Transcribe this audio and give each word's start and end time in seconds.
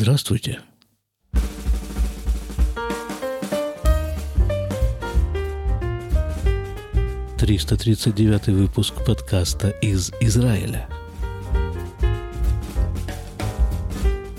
Здравствуйте. 0.00 0.60
Триста 7.36 7.76
тридцать 7.76 8.14
девятый 8.14 8.54
выпуск 8.54 8.94
подкаста 9.04 9.70
из 9.70 10.12
Израиля. 10.20 10.88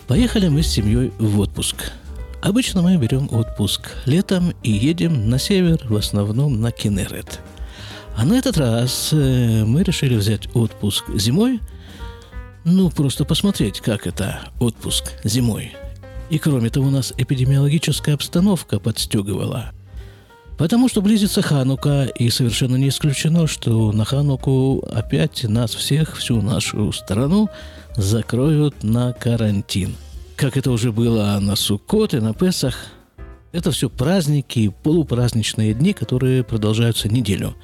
Поехали 0.07 0.47
мы 0.47 0.63
с 0.63 0.67
семьей 0.67 1.11
в 1.19 1.37
отпуск. 1.41 1.91
Обычно 2.41 2.81
мы 2.81 2.95
берем 2.95 3.27
отпуск 3.29 3.81
летом 4.05 4.53
и 4.63 4.71
едем 4.71 5.29
на 5.29 5.39
север, 5.39 5.81
в 5.89 5.95
основном 5.97 6.61
на 6.61 6.71
Кенерет. 6.71 7.41
А 8.15 8.23
на 8.23 8.35
этот 8.35 8.57
раз 8.57 9.09
э, 9.11 9.65
мы 9.65 9.83
решили 9.83 10.15
взять 10.15 10.47
отпуск 10.55 11.03
зимой– 11.17 11.59
ну, 12.65 12.89
просто 12.89 13.25
посмотреть, 13.25 13.79
как 13.79 14.05
это 14.05 14.41
отпуск 14.59 15.13
зимой. 15.23 15.73
И 16.29 16.37
кроме 16.37 16.69
того, 16.69 16.87
у 16.87 16.91
нас 16.91 17.13
эпидемиологическая 17.17 18.15
обстановка 18.15 18.79
подстегивала. 18.79 19.71
Потому 20.57 20.89
что 20.89 21.01
близится 21.01 21.41
Ханука, 21.41 22.03
и 22.03 22.29
совершенно 22.29 22.75
не 22.75 22.89
исключено, 22.89 23.47
что 23.47 23.93
на 23.93 24.03
Хануку 24.03 24.83
опять 24.91 25.43
нас 25.45 25.73
всех, 25.73 26.17
всю 26.17 26.41
нашу 26.41 26.91
страну, 26.91 27.49
закроют 27.95 28.83
на 28.83 29.13
карантин. 29.13 29.95
Как 30.35 30.57
это 30.57 30.71
уже 30.71 30.91
было 30.91 31.39
на 31.39 31.55
Суккот 31.55 32.13
и 32.13 32.19
на 32.19 32.33
Песах. 32.33 32.75
Это 33.51 33.71
все 33.71 33.89
праздники 33.89 34.71
полупраздничные 34.83 35.73
дни, 35.73 35.93
которые 35.93 36.43
продолжаются 36.43 37.07
неделю. 37.07 37.55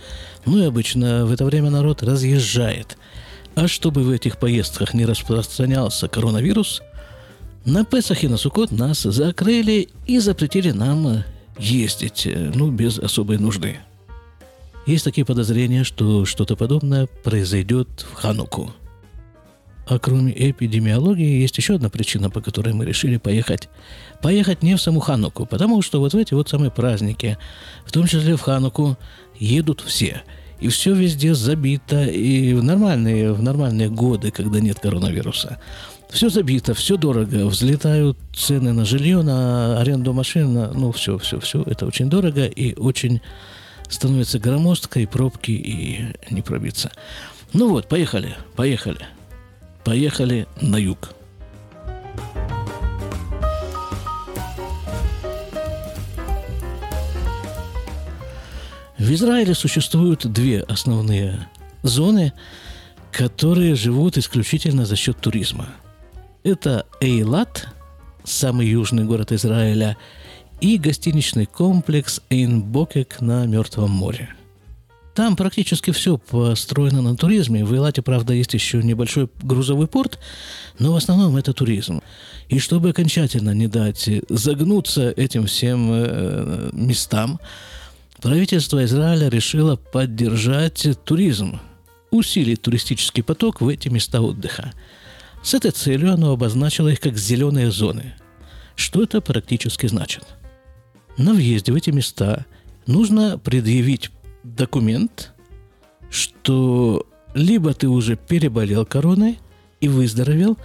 Ну 0.45 0.59
и 0.59 0.65
обычно 0.65 1.25
в 1.25 1.31
это 1.31 1.43
время 1.43 1.69
народ 1.69 2.01
разъезжает– 2.01 2.97
а 3.55 3.67
чтобы 3.67 4.03
в 4.03 4.09
этих 4.09 4.37
поездках 4.37 4.93
не 4.93 5.05
распространялся 5.05 6.07
коронавирус, 6.07 6.81
на 7.63 7.83
Песах 7.83 8.23
и 8.23 8.27
на 8.27 8.37
Сукот 8.37 8.71
нас 8.71 9.01
закрыли 9.01 9.89
и 10.05 10.19
запретили 10.19 10.71
нам 10.71 11.23
ездить, 11.57 12.27
ну, 12.53 12.69
без 12.69 12.99
особой 12.99 13.37
нужды. 13.37 13.77
Есть 14.85 15.05
такие 15.05 15.25
подозрения, 15.25 15.83
что 15.83 16.25
что-то 16.25 16.55
подобное 16.55 17.07
произойдет 17.23 18.05
в 18.11 18.13
Хануку. 18.13 18.71
А 19.87 19.99
кроме 19.99 20.33
эпидемиологии, 20.49 21.41
есть 21.41 21.57
еще 21.57 21.75
одна 21.75 21.89
причина, 21.89 22.29
по 22.29 22.41
которой 22.41 22.73
мы 22.73 22.85
решили 22.85 23.17
поехать. 23.17 23.69
Поехать 24.21 24.63
не 24.63 24.75
в 24.75 24.81
саму 24.81 24.99
Хануку, 24.99 25.45
потому 25.45 25.81
что 25.81 25.99
вот 25.99 26.13
в 26.13 26.17
эти 26.17 26.33
вот 26.33 26.49
самые 26.49 26.71
праздники, 26.71 27.37
в 27.85 27.91
том 27.91 28.05
числе 28.05 28.35
в 28.35 28.41
Хануку, 28.41 28.97
едут 29.39 29.81
все– 29.81 30.21
и 30.65 30.67
все 30.67 30.95
везде 30.95 31.35
забито, 31.35 32.05
и 32.05 32.53
в 32.55 32.63
нормальные, 32.63 33.33
в 33.33 33.43
нормальные 33.43 33.89
годы, 33.89 34.31
когда 34.31 34.59
нет 34.59 34.79
коронавируса. 34.79 35.59
Все 36.09 36.29
забито, 36.29 36.73
все 36.73 36.97
дорого, 36.97 37.45
взлетают 37.45 38.17
цены 38.35 38.73
на 38.73 38.83
жилье, 38.83 39.21
на 39.21 39.79
аренду 39.79 40.11
машин, 40.11 40.53
на, 40.55 40.71
ну, 40.73 40.91
все, 40.91 41.19
все, 41.19 41.39
все. 41.39 41.61
Это 41.67 41.85
очень 41.85 42.09
дорого 42.09 42.45
и 42.45 42.73
очень 42.79 43.21
становится 43.89 44.39
громоздко, 44.39 44.99
и 44.99 45.05
пробки, 45.05 45.51
и 45.51 46.15
не 46.31 46.41
пробиться. 46.41 46.91
Ну 47.53 47.69
вот, 47.69 47.87
поехали, 47.87 48.35
поехали. 48.55 49.05
Поехали 49.83 50.47
на 50.61 50.77
юг. 50.77 51.11
В 58.97 59.13
Израиле 59.13 59.53
существуют 59.53 60.25
две 60.25 60.61
основные 60.61 61.49
зоны, 61.83 62.31
которые 63.11 63.75
живут 63.75 64.17
исключительно 64.17 64.85
за 64.85 64.95
счет 64.95 65.19
туризма. 65.19 65.67
Это 66.43 66.85
Эйлат, 67.01 67.67
самый 68.23 68.67
южный 68.67 69.03
город 69.03 69.33
Израиля, 69.33 69.97
и 70.61 70.77
гостиничный 70.77 71.45
комплекс 71.45 72.21
Эйнбокек 72.29 73.19
на 73.19 73.45
Мертвом 73.45 73.91
море. 73.91 74.29
Там 75.13 75.35
практически 75.35 75.91
все 75.91 76.17
построено 76.17 77.01
на 77.01 77.17
туризме. 77.17 77.65
В 77.65 77.73
Эйлате, 77.73 78.01
правда, 78.01 78.33
есть 78.33 78.53
еще 78.53 78.81
небольшой 78.81 79.29
грузовой 79.41 79.87
порт, 79.87 80.19
но 80.79 80.93
в 80.93 80.95
основном 80.95 81.35
это 81.35 81.53
туризм. 81.53 82.01
И 82.47 82.59
чтобы 82.59 82.89
окончательно 82.89 83.51
не 83.51 83.67
дать 83.67 84.09
загнуться 84.29 85.11
этим 85.11 85.47
всем 85.47 85.89
э, 85.91 86.69
местам, 86.73 87.39
Правительство 88.25 88.83
Израиля 88.83 89.29
решило 89.29 89.75
поддержать 89.75 90.87
туризм, 91.05 91.59
усилить 92.09 92.59
туристический 92.59 93.21
поток 93.21 93.61
в 93.61 93.67
эти 93.67 93.87
места 93.89 94.19
отдыха. 94.19 94.73
С 95.43 95.53
этой 95.53 95.69
целью 95.69 96.11
оно 96.11 96.31
обозначило 96.31 96.87
их 96.87 96.99
как 96.99 97.19
зеленые 97.19 97.69
зоны. 97.69 98.15
Что 98.75 99.03
это 99.03 99.21
практически 99.21 99.85
значит? 99.85 100.23
На 101.19 101.35
въезде 101.35 101.71
в 101.71 101.75
эти 101.75 101.91
места 101.91 102.47
нужно 102.87 103.37
предъявить 103.37 104.09
документ, 104.43 105.31
что 106.09 107.05
либо 107.35 107.75
ты 107.75 107.87
уже 107.87 108.15
переболел 108.15 108.87
короной 108.87 109.37
и 109.81 109.87
выздоровел, 109.87 110.57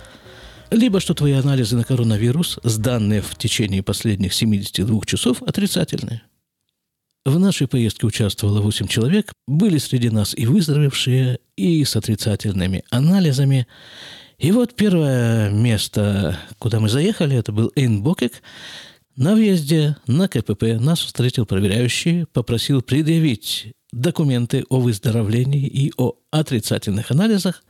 либо 0.70 0.98
что 0.98 1.12
твои 1.12 1.34
анализы 1.34 1.76
на 1.76 1.84
коронавирус, 1.84 2.58
сданные 2.62 3.20
в 3.20 3.34
течение 3.36 3.82
последних 3.82 4.32
72 4.32 5.00
часов, 5.04 5.42
отрицательные. 5.42 6.22
В 7.26 7.38
нашей 7.38 7.68
поездке 7.68 8.06
участвовало 8.06 8.62
8 8.62 8.86
человек. 8.86 9.34
Были 9.46 9.76
среди 9.76 10.08
нас 10.08 10.34
и 10.34 10.46
выздоровевшие, 10.46 11.38
и 11.54 11.84
с 11.84 11.94
отрицательными 11.94 12.82
анализами. 12.90 13.66
И 14.38 14.52
вот 14.52 14.74
первое 14.74 15.50
место, 15.50 16.38
куда 16.58 16.80
мы 16.80 16.88
заехали, 16.88 17.36
это 17.36 17.52
был 17.52 17.72
Эйнбокек. 17.76 18.42
На 19.16 19.34
въезде 19.34 19.98
на 20.06 20.28
КПП 20.28 20.62
нас 20.80 21.00
встретил 21.00 21.44
проверяющий, 21.44 22.24
попросил 22.24 22.80
предъявить 22.80 23.74
документы 23.92 24.64
о 24.70 24.80
выздоровлении 24.80 25.66
и 25.66 25.92
о 25.98 26.14
отрицательных 26.30 27.10
анализах, 27.10 27.62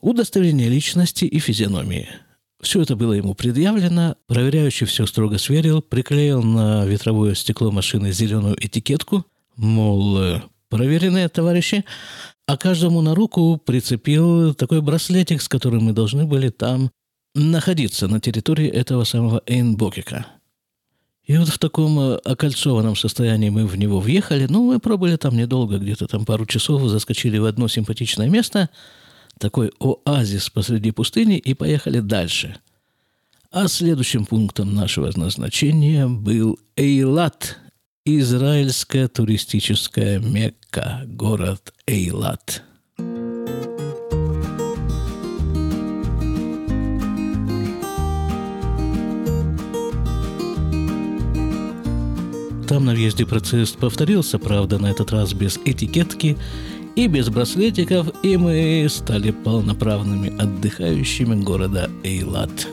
удостоверение 0.00 0.70
личности 0.70 1.26
и 1.26 1.38
физиономии– 1.38 2.08
все 2.62 2.82
это 2.82 2.96
было 2.96 3.12
ему 3.12 3.34
предъявлено. 3.34 4.16
Проверяющий 4.26 4.86
все 4.86 5.06
строго 5.06 5.38
сверил, 5.38 5.82
приклеил 5.82 6.42
на 6.42 6.84
ветровое 6.84 7.34
стекло 7.34 7.70
машины 7.70 8.12
зеленую 8.12 8.56
этикетку, 8.58 9.24
мол, 9.56 10.18
э, 10.18 10.42
проверенные 10.68 11.28
товарищи, 11.28 11.84
а 12.46 12.56
каждому 12.56 13.00
на 13.00 13.14
руку 13.14 13.60
прицепил 13.64 14.54
такой 14.54 14.82
браслетик, 14.82 15.42
с 15.42 15.48
которым 15.48 15.84
мы 15.84 15.92
должны 15.92 16.26
были 16.26 16.50
там 16.50 16.90
находиться 17.34 18.08
на 18.08 18.20
территории 18.20 18.68
этого 18.68 19.04
самого 19.04 19.42
Эйнбокика. 19.46 20.26
И 21.24 21.36
вот 21.36 21.48
в 21.48 21.58
таком 21.58 21.98
э, 21.98 22.16
окольцованном 22.16 22.96
состоянии 22.96 23.50
мы 23.50 23.66
в 23.66 23.76
него 23.76 24.00
въехали. 24.00 24.46
Ну, 24.48 24.66
мы 24.66 24.80
пробыли 24.80 25.16
там 25.16 25.36
недолго, 25.36 25.78
где-то 25.78 26.08
там 26.08 26.24
пару 26.24 26.44
часов, 26.44 26.82
заскочили 26.88 27.38
в 27.38 27.44
одно 27.44 27.68
симпатичное 27.68 28.28
место– 28.28 28.68
такой 29.40 29.72
оазис 29.80 30.50
посреди 30.50 30.92
пустыни 30.92 31.38
и 31.38 31.54
поехали 31.54 31.98
дальше. 31.98 32.56
А 33.50 33.66
следующим 33.66 34.26
пунктом 34.26 34.74
нашего 34.74 35.10
назначения 35.16 36.06
был 36.06 36.58
Эйлат, 36.76 37.58
израильская 38.04 39.08
туристическая 39.08 40.20
Мекка, 40.20 41.02
город 41.06 41.72
Эйлат. 41.86 42.62
Там 52.68 52.84
на 52.84 52.92
въезде 52.92 53.26
процесс 53.26 53.72
повторился, 53.72 54.38
правда, 54.38 54.78
на 54.78 54.86
этот 54.92 55.10
раз 55.10 55.32
без 55.32 55.56
этикетки 55.64 56.38
и 57.00 57.06
без 57.06 57.30
браслетиков, 57.30 58.08
и 58.22 58.36
мы 58.36 58.86
стали 58.90 59.30
полноправными 59.30 60.36
отдыхающими 60.38 61.42
города 61.42 61.88
Эйлат. 62.04 62.68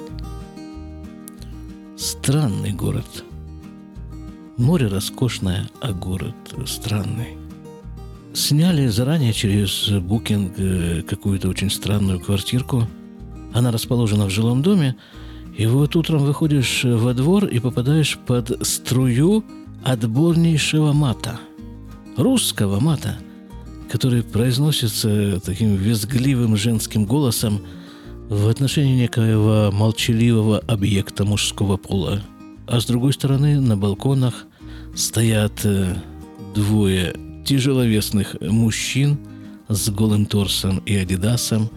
Странный 1.95 2.73
город. 2.73 3.23
Море 4.57 4.87
роскошное, 4.87 5.69
а 5.79 5.93
город 5.93 6.35
странный. 6.65 7.37
Сняли 8.33 8.87
заранее 8.87 9.31
через 9.31 9.91
букинг 9.91 10.59
э, 10.59 11.03
какую-то 11.03 11.47
очень 11.47 11.69
странную 11.69 12.19
квартирку. 12.19 12.85
Она 13.53 13.71
расположена 13.71 14.25
в 14.25 14.29
жилом 14.29 14.61
доме. 14.61 14.97
И 15.55 15.65
вот 15.67 15.95
утром 15.95 16.25
выходишь 16.25 16.83
во 16.83 17.13
двор 17.13 17.45
и 17.45 17.59
попадаешь 17.59 18.19
под 18.27 18.67
струю 18.67 19.45
отборнейшего 19.85 20.91
мата. 20.91 21.39
Русского 22.17 22.81
мата– 22.81 23.19
который 23.89 24.23
произносится 24.23 25.39
таким 25.39 25.75
визгливым 25.75 26.57
женским 26.57 27.05
голосом 27.05 27.61
в 28.29 28.47
отношении 28.49 28.95
некоего 28.95 29.71
молчаливого 29.71 30.59
объекта 30.59 31.23
мужского 31.25 31.77
пола. 31.77 32.21
А 32.67 32.81
с 32.81 32.85
другой 32.85 33.13
стороны, 33.13 33.59
на 33.59 33.77
балконах 33.77 34.45
стоят 34.95 35.61
э, 35.63 35.95
двое 36.53 37.15
тяжеловесных 37.45 38.35
мужчин 38.41 39.17
с 39.69 39.89
голым 39.89 40.25
торсом 40.25 40.79
и 40.79 40.95
адидасом, 40.95 41.69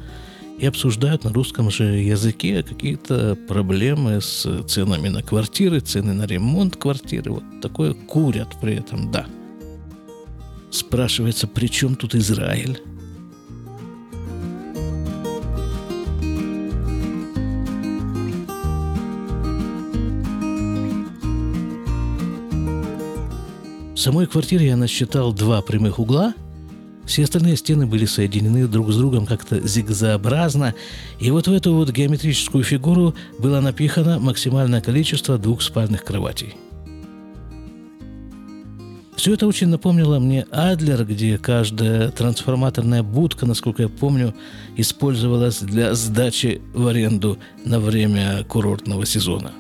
и 0.59 0.67
обсуждают 0.67 1.25
на 1.25 1.33
русском 1.33 1.71
же 1.71 1.85
языке 1.85 2.63
какие-то 2.63 3.37
проблемы 3.49 4.21
с 4.21 4.47
ценами 4.67 5.09
на 5.09 5.23
квартиры, 5.23 5.81
цены 5.81 6.13
на 6.13 6.27
ремонт 6.27 6.77
квартиры. 6.77 7.33
Вот 7.33 7.45
такое 7.63 7.95
курят 7.95 8.49
при 8.61 8.75
этом, 8.75 9.11
да. 9.11 9.27
Спрашивается, 10.71 11.47
при 11.47 11.67
чем 11.67 11.97
тут 11.97 12.15
Израиль? 12.15 12.81
В 24.01 24.03
самой 24.03 24.27
квартире 24.27 24.69
я 24.69 24.77
насчитал 24.77 25.35
два 25.35 25.61
прямых 25.61 25.99
угла. 25.99 26.33
Все 27.05 27.25
остальные 27.25 27.57
стены 27.57 27.87
были 27.87 28.07
соединены 28.07 28.67
друг 28.67 28.93
с 28.93 28.97
другом 28.97 29.27
как-то 29.27 29.61
зигзообразно. 29.61 30.75
И 31.19 31.31
вот 31.31 31.49
в 31.49 31.53
эту 31.53 31.75
вот 31.75 31.91
геометрическую 31.91 32.65
фигуру 32.65 33.15
было 33.39 33.61
напихано 33.61 34.19
максимальное 34.19 34.81
количество 34.81 35.37
двух 35.37 35.61
спальных 35.61 36.05
кроватей. 36.05 36.55
Все 39.21 39.35
это 39.35 39.47
очень 39.47 39.69
напомнило 39.69 40.19
мне 40.19 40.47
Адлер, 40.51 41.05
где 41.05 41.37
каждая 41.37 42.11
трансформаторная 42.11 43.03
будка, 43.03 43.45
насколько 43.45 43.83
я 43.83 43.91
помню, 43.91 44.35
использовалась 44.79 45.61
для 45.61 45.93
сдачи 45.95 46.63
в 46.73 46.87
аренду 46.87 47.37
на 47.67 47.81
время 47.81 48.43
курортного 48.45 49.05
сезона. 49.05 49.53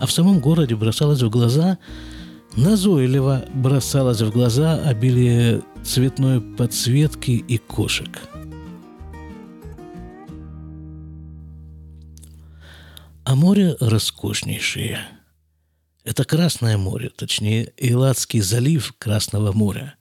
А 0.00 0.06
в 0.06 0.10
самом 0.10 0.40
городе 0.40 0.74
бросалось 0.74 1.22
в 1.22 1.30
глаза 1.30 1.78
назойливо 2.56 3.44
бросалось 3.54 4.22
в 4.22 4.32
глаза 4.32 4.74
обилие 4.84 5.62
цветной 5.84 6.40
подсветки 6.40 7.30
и 7.30 7.58
кошек. 7.58 8.08
А 13.22 13.36
море 13.36 13.76
роскошнейшее. 13.78 15.17
Это 16.08 16.24
Красное 16.24 16.78
море, 16.78 17.10
точнее, 17.14 17.74
Эйладский 17.76 18.40
залив 18.40 18.94
Красного 18.98 19.52
моря. 19.52 19.96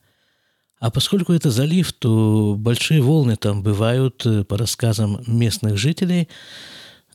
А 0.80 0.90
поскольку 0.90 1.34
это 1.34 1.52
залив, 1.52 1.92
то 1.92 2.56
большие 2.58 3.02
волны 3.02 3.36
там 3.36 3.62
бывают, 3.62 4.26
э, 4.26 4.46
по 4.46 4.58
рассказам 4.58 5.22
местных 5.28 5.78
жителей, 5.78 6.30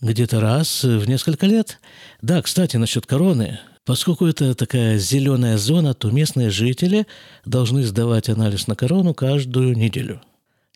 где-то 0.02 0.40
раз 0.40 0.84
в 0.84 1.08
несколько 1.08 1.46
лет. 1.46 1.80
Да, 2.20 2.42
кстати, 2.42 2.76
насчет 2.76 3.06
короны– 3.06 3.60
Поскольку 3.84 4.26
это 4.26 4.54
такая 4.54 4.96
зеленая 4.96 5.58
зона, 5.58 5.92
то 5.92 6.12
местные 6.12 6.50
жители 6.50 7.08
должны 7.44 7.82
сдавать 7.82 8.28
анализ 8.28 8.68
на 8.68 8.76
корону 8.76 9.12
каждую 9.12 9.76
неделю. 9.76 10.22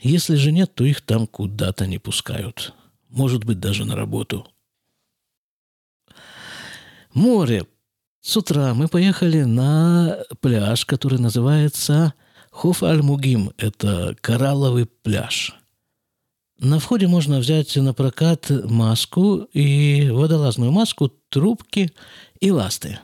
Если 0.01 0.35
же 0.35 0.51
нет, 0.51 0.75
то 0.75 0.83
их 0.83 1.03
там 1.03 1.29
куда-то 1.29 1.87
не 1.87 1.99
пускают. 1.99 2.75
Может 3.09 3.45
быть, 3.45 3.61
даже 3.61 3.85
на 3.85 3.95
работу. 3.95 4.45
Море. 7.15 7.65
С 8.27 8.37
утра 8.37 8.75
мы 8.75 8.89
поехали 8.89 9.45
на 9.45 10.19
пляж, 10.41 10.85
который 10.85 11.21
называется 11.21 12.13
Хоф-Аль-Мугим. 12.51 13.53
Это 13.57 14.17
коралловый 14.21 14.87
пляж. 14.87 15.55
На 16.59 16.81
входе 16.81 17.07
можно 17.07 17.39
взять 17.39 17.77
на 17.77 17.95
прокат 17.95 18.51
маску 18.51 19.47
и 19.53 20.11
водолазную 20.11 20.73
маску, 20.73 21.09
трубки 21.29 21.93
и 22.41 22.51
ласты. 22.51 22.99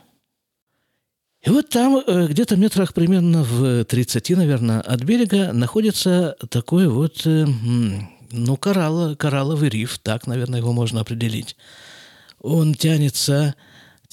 И 1.41 1.49
вот 1.49 1.69
там, 1.69 2.03
э, 2.05 2.27
где-то 2.27 2.57
метрах 2.57 2.93
примерно 2.93 3.43
в 3.43 3.85
30, 3.85 4.29
наверное, 4.31 4.81
от 4.81 5.03
берега 5.03 5.53
находится 5.53 6.35
такой 6.49 6.89
вот, 6.89 7.25
э, 7.25 7.45
ну, 8.33 8.57
коралл, 8.57 9.15
коралловый 9.15 9.69
риф, 9.69 9.99
так, 9.99 10.27
наверное, 10.27 10.59
его 10.59 10.73
можно 10.73 10.99
определить. 10.99 11.55
Он 12.41 12.73
тянется, 12.73 13.55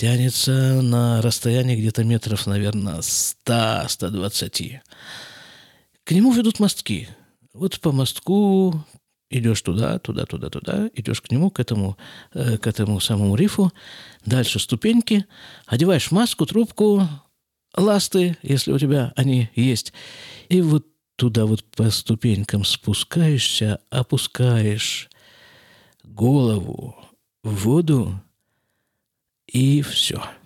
тянется 0.00 0.80
на 0.80 1.20
расстоянии 1.20 1.76
где-то 1.76 2.04
метров, 2.04 2.46
наверное, 2.46 3.00
100-120. 3.00 4.78
К 6.04 6.12
нему 6.12 6.32
ведут 6.32 6.58
мостки. 6.58 7.06
Вот 7.52 7.78
по 7.80 7.92
мостку 7.92 8.82
идешь 9.28 9.60
туда, 9.60 9.98
туда, 9.98 10.24
туда, 10.24 10.48
туда, 10.48 10.88
идешь 10.94 11.20
к 11.20 11.30
нему, 11.30 11.50
к 11.50 11.60
этому, 11.60 11.98
э, 12.32 12.56
к 12.56 12.66
этому 12.66 12.98
самому 12.98 13.36
рифу, 13.36 13.72
дальше 14.24 14.58
ступеньки, 14.58 15.26
одеваешь 15.66 16.10
маску, 16.10 16.46
трубку, 16.46 17.06
ласты, 17.76 18.38
если 18.40 18.72
у 18.72 18.78
тебя 18.78 19.12
они 19.16 19.50
есть, 19.54 19.92
и 20.48 20.62
вот 20.62 20.86
туда 21.16 21.44
вот 21.44 21.62
по 21.76 21.90
ступенькам 21.90 22.64
спускаешься, 22.64 23.80
опускаешь 23.90 25.10
голову 26.02 26.96
в 27.42 27.64
воду, 27.64 28.18
и 29.52 29.82
все– 29.82 30.22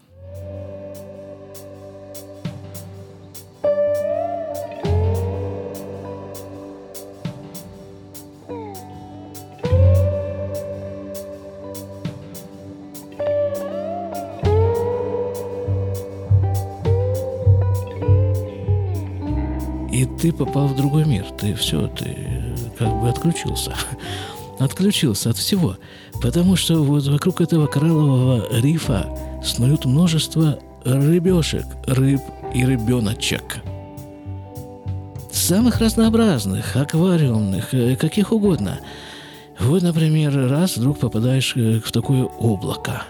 ты 20.24 20.32
попал 20.32 20.68
в 20.68 20.74
другой 20.74 21.04
мир. 21.04 21.26
Ты 21.38 21.52
все, 21.52 21.86
ты 21.86 22.16
как 22.78 22.88
бы 22.98 23.10
отключился. 23.10 23.74
Отключился 24.58 25.30
от 25.30 25.36
всего. 25.36 25.76
Потому 26.22 26.56
что 26.56 26.82
вот 26.82 27.06
вокруг 27.06 27.40
этого 27.40 27.66
кораллового 27.66 28.46
рифа 28.60 29.08
снуют 29.44 29.84
множество 29.84 30.58
рыбешек, 30.84 31.66
рыб 31.86 32.20
и 32.54 32.64
рыбеночек. 32.64 33.62
Самых 35.32 35.80
разнообразных, 35.80 36.76
аквариумных, 36.76 37.74
э, 37.74 37.96
каких 37.96 38.32
угодно. 38.32 38.80
Вот, 39.58 39.82
например, 39.82 40.48
раз 40.48 40.76
вдруг 40.76 40.98
попадаешь 40.98 41.54
э, 41.56 41.80
в 41.84 41.90
такое 41.90 42.24
облако. 42.24 43.02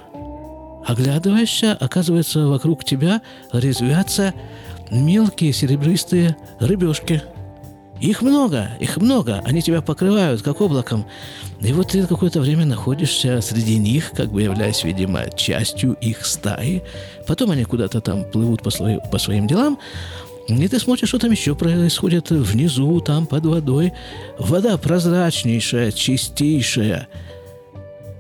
Оглядываешься, 0.86 1.76
оказывается, 1.78 2.46
вокруг 2.46 2.84
тебя 2.84 3.22
резвятся 3.52 4.34
мелкие 4.90 5.52
серебристые 5.52 6.36
рыбешки. 6.60 7.22
Их 8.00 8.22
много, 8.22 8.70
их 8.80 8.96
много, 8.96 9.40
они 9.44 9.62
тебя 9.62 9.80
покрывают, 9.80 10.42
как 10.42 10.60
облаком. 10.60 11.06
И 11.60 11.72
вот 11.72 11.92
ты 11.92 12.06
какое-то 12.06 12.40
время 12.40 12.66
находишься 12.66 13.40
среди 13.40 13.78
них, 13.78 14.10
как 14.10 14.30
бы 14.30 14.42
являясь, 14.42 14.84
видимо, 14.84 15.30
частью 15.36 15.94
их 16.00 16.26
стаи. 16.26 16.82
Потом 17.26 17.52
они 17.52 17.64
куда-то 17.64 18.00
там 18.00 18.24
плывут 18.24 18.62
по, 18.62 18.70
свои, 18.70 18.98
по 19.10 19.18
своим 19.18 19.46
делам, 19.46 19.78
и 20.48 20.68
ты 20.68 20.78
смотришь, 20.78 21.08
что 21.08 21.18
там 21.18 21.30
еще 21.30 21.54
происходит 21.54 22.30
внизу, 22.30 23.00
там 23.00 23.26
под 23.26 23.46
водой. 23.46 23.92
Вода 24.38 24.76
прозрачнейшая, 24.76 25.92
чистейшая– 25.92 27.08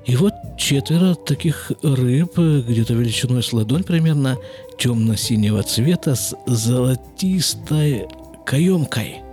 и 0.06 0.16
вот 0.16 0.34
четверо 0.58 1.14
таких 1.14 1.72
рыб, 1.82 2.36
где-то 2.36 2.92
величиной 2.92 3.42
с 3.42 3.52
ладонь 3.52 3.84
примерно, 3.84 4.36
темно-синего 4.78 5.62
цвета 5.62 6.14
с 6.14 6.36
золотистой 6.46 8.06
каемкой. 8.44 9.23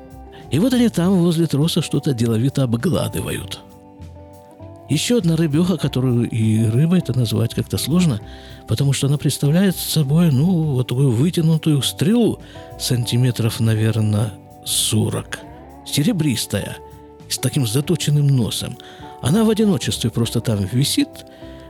И 0.51 0.59
вот 0.59 0.73
они 0.73 0.89
там 0.89 1.21
возле 1.21 1.47
троса 1.47 1.81
что-то 1.81 2.13
деловито 2.13 2.63
обгладывают. 2.63 3.59
Еще 4.89 5.17
одна 5.17 5.37
рыбеха, 5.37 5.77
которую 5.77 6.29
и 6.29 6.65
рыбой 6.65 6.99
это 6.99 7.17
назвать 7.17 7.53
как-то 7.55 7.77
сложно, 7.77 8.19
потому 8.67 8.91
что 8.91 9.07
она 9.07 9.17
представляет 9.17 9.77
собой, 9.77 10.31
ну, 10.31 10.73
вот 10.73 10.89
такую 10.89 11.11
вытянутую 11.11 11.81
стрелу 11.81 12.39
сантиметров, 12.77 13.61
наверное, 13.61 14.33
40. 14.65 15.39
Серебристая, 15.85 16.77
с 17.29 17.37
таким 17.37 17.65
заточенным 17.65 18.27
носом– 18.27 18.77
она 19.21 19.43
в 19.43 19.49
одиночестве 19.49 20.09
просто 20.09 20.41
там 20.41 20.65
висит 20.71 21.09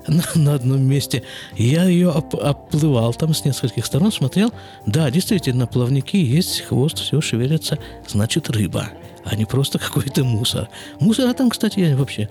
на, 0.07 0.23
на 0.35 0.53
одном 0.55 0.81
месте. 0.81 1.23
Я 1.55 1.85
ее 1.85 2.09
оп 2.09 2.35
оплывал 2.35 3.13
там 3.13 3.33
с 3.33 3.45
нескольких 3.45 3.85
сторон, 3.85 4.11
смотрел. 4.11 4.51
Да, 4.85 5.09
действительно, 5.11 5.67
плавники 5.67 6.17
есть, 6.17 6.61
хвост, 6.61 6.99
все 6.99 7.21
шевелится. 7.21 7.77
Значит, 8.07 8.49
рыба, 8.49 8.89
а 9.25 9.35
не 9.35 9.45
просто 9.45 9.79
какой-то 9.79 10.23
мусор. 10.23 10.69
Мусора 10.99 11.33
там, 11.33 11.49
кстати, 11.49 11.79
я 11.79 11.95
вообще 11.95 12.29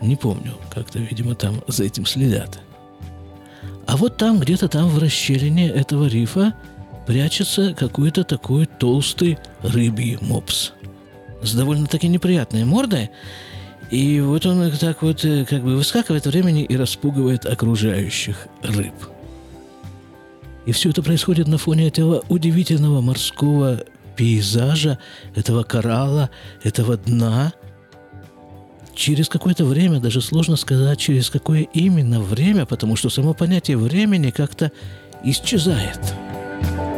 не 0.00 0.16
помню. 0.16 0.54
Как-то, 0.74 0.98
видимо, 0.98 1.34
там 1.34 1.62
за 1.66 1.84
этим 1.84 2.06
следят. 2.06 2.60
А 3.86 3.96
вот 3.96 4.16
там, 4.16 4.38
где-то 4.38 4.68
там 4.68 4.88
в 4.88 4.98
расщелине 4.98 5.68
этого 5.68 6.06
рифа 6.06 6.54
прячется 7.06 7.74
какой-то 7.74 8.24
такой 8.24 8.66
толстый 8.66 9.38
рыбий 9.62 10.18
мопс 10.20 10.72
с 11.42 11.54
довольно-таки 11.54 12.08
неприятной 12.08 12.64
мордой 12.64 13.10
и 13.92 14.22
вот 14.22 14.46
он 14.46 14.72
так 14.72 15.02
вот 15.02 15.22
э, 15.26 15.44
как 15.44 15.62
бы 15.62 15.76
выскакивает 15.76 16.24
времени 16.24 16.64
и 16.64 16.76
распугивает 16.76 17.44
окружающих 17.44 18.48
рыб. 18.62 18.94
И 20.64 20.72
все 20.72 20.88
это 20.88 21.02
происходит 21.02 21.46
на 21.46 21.58
фоне 21.58 21.88
этого 21.88 22.24
удивительного 22.30 23.02
морского 23.02 23.84
пейзажа, 24.16 24.98
этого 25.34 25.62
коралла, 25.62 26.30
этого 26.62 26.96
дна. 26.96 27.52
через 28.94 29.28
какое-то 29.28 29.66
время, 29.66 30.00
даже 30.00 30.22
сложно 30.22 30.56
сказать, 30.56 30.98
через 30.98 31.28
какое 31.28 31.60
именно 31.74 32.18
время, 32.22 32.64
потому 32.64 32.96
что 32.96 33.10
само 33.10 33.34
понятие 33.34 33.76
времени 33.76 34.30
как-то 34.30 34.72
исчезает. 35.22 36.00
Так 36.62 36.91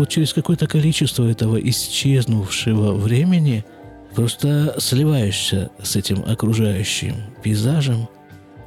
вот, 0.00 0.08
через 0.08 0.32
какое-то 0.32 0.66
количество 0.66 1.28
этого 1.28 1.56
исчезнувшего 1.56 2.92
времени 2.92 3.64
просто 4.14 4.74
сливаешься 4.78 5.70
с 5.82 5.96
этим 5.96 6.24
окружающим 6.26 7.14
пейзажем 7.42 8.08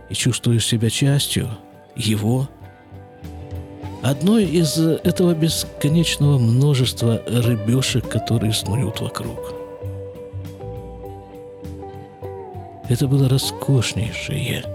и 0.10 0.14
чувствуешь 0.14 0.66
себя 0.66 0.90
частью 0.90 1.50
его– 1.96 2.50
одной 4.04 4.44
из 4.44 4.78
этого 4.78 5.34
бесконечного 5.34 6.38
множества 6.38 7.22
рыбешек, 7.26 8.08
которые 8.10 8.54
снуют 8.54 9.00
вокруг. 9.00 9.54
Это 12.90 13.08
было 13.08 13.30
роскошнейшее 13.30 14.66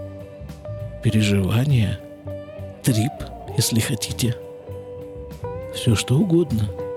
переживание, 1.03 1.99
трип, 2.83 3.13
если 3.55 3.79
хотите, 3.79 4.35
все 5.73 5.95
что 5.95 6.15
угодно– 6.17 6.69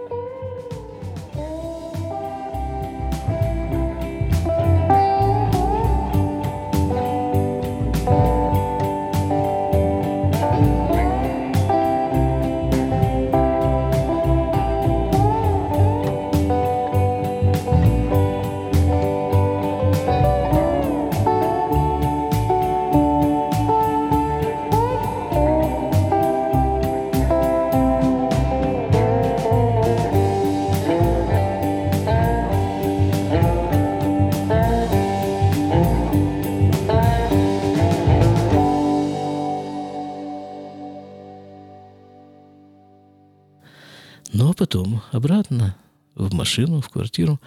машину, 46.43 46.81
в 46.81 46.89
квартиру. 46.89 47.41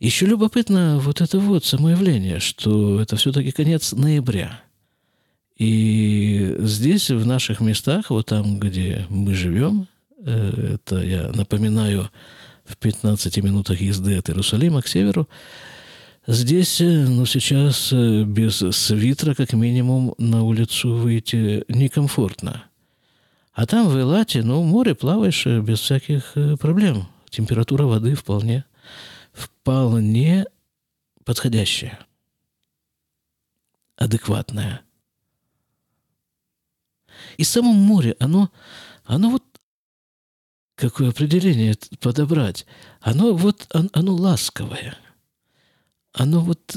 Еще 0.00 0.26
любопытно 0.26 0.98
вот 0.98 1.20
это 1.20 1.38
вот 1.38 1.64
само 1.64 1.90
явление, 1.90 2.40
что 2.40 3.00
это 3.00 3.16
все-таки 3.16 3.52
конец 3.52 3.92
ноября. 3.92 4.60
И 5.56 6.56
здесь, 6.58 7.10
в 7.10 7.24
наших 7.26 7.60
местах, 7.60 8.10
вот 8.10 8.26
там, 8.26 8.58
где 8.58 9.06
мы 9.08 9.34
живем, 9.34 9.86
э, 10.26 10.74
это, 10.74 10.96
я 11.02 11.32
напоминаю, 11.34 12.10
в 12.64 12.76
15 12.76 13.38
минутах 13.38 13.80
езды 13.80 14.18
от 14.18 14.28
Иерусалима 14.28 14.82
к 14.82 14.88
северу, 14.88 15.26
здесь, 16.26 16.80
э, 16.80 17.06
ну, 17.08 17.24
сейчас 17.26 17.92
э, 17.92 18.24
без 18.24 18.56
свитера, 18.56 19.34
как 19.34 19.52
минимум, 19.54 20.14
на 20.18 20.42
улицу 20.42 20.96
выйти 20.96 21.64
некомфортно– 21.68 22.64
а 23.54 23.66
там 23.66 23.88
в 23.88 24.00
Элате, 24.00 24.42
ну, 24.42 24.62
море 24.62 24.94
плаваешь 24.94 25.44
без 25.44 25.80
всяких 25.80 26.34
проблем. 26.58 27.06
Температура 27.32 27.84
воды 27.84 28.14
вполне, 28.14 28.66
вполне 29.32 30.44
подходящая, 31.24 31.98
адекватная. 33.96 34.82
И 37.38 37.44
само 37.44 37.72
море, 37.72 38.16
оно, 38.20 38.52
оно 39.04 39.30
вот 39.30 39.44
какое 40.74 41.08
определение 41.08 41.74
подобрать? 42.00 42.66
Оно 43.00 43.34
вот, 43.34 43.66
оно, 43.70 43.88
оно 43.94 44.14
ласковое. 44.14 44.98
Оно 46.12 46.40
вот 46.40 46.76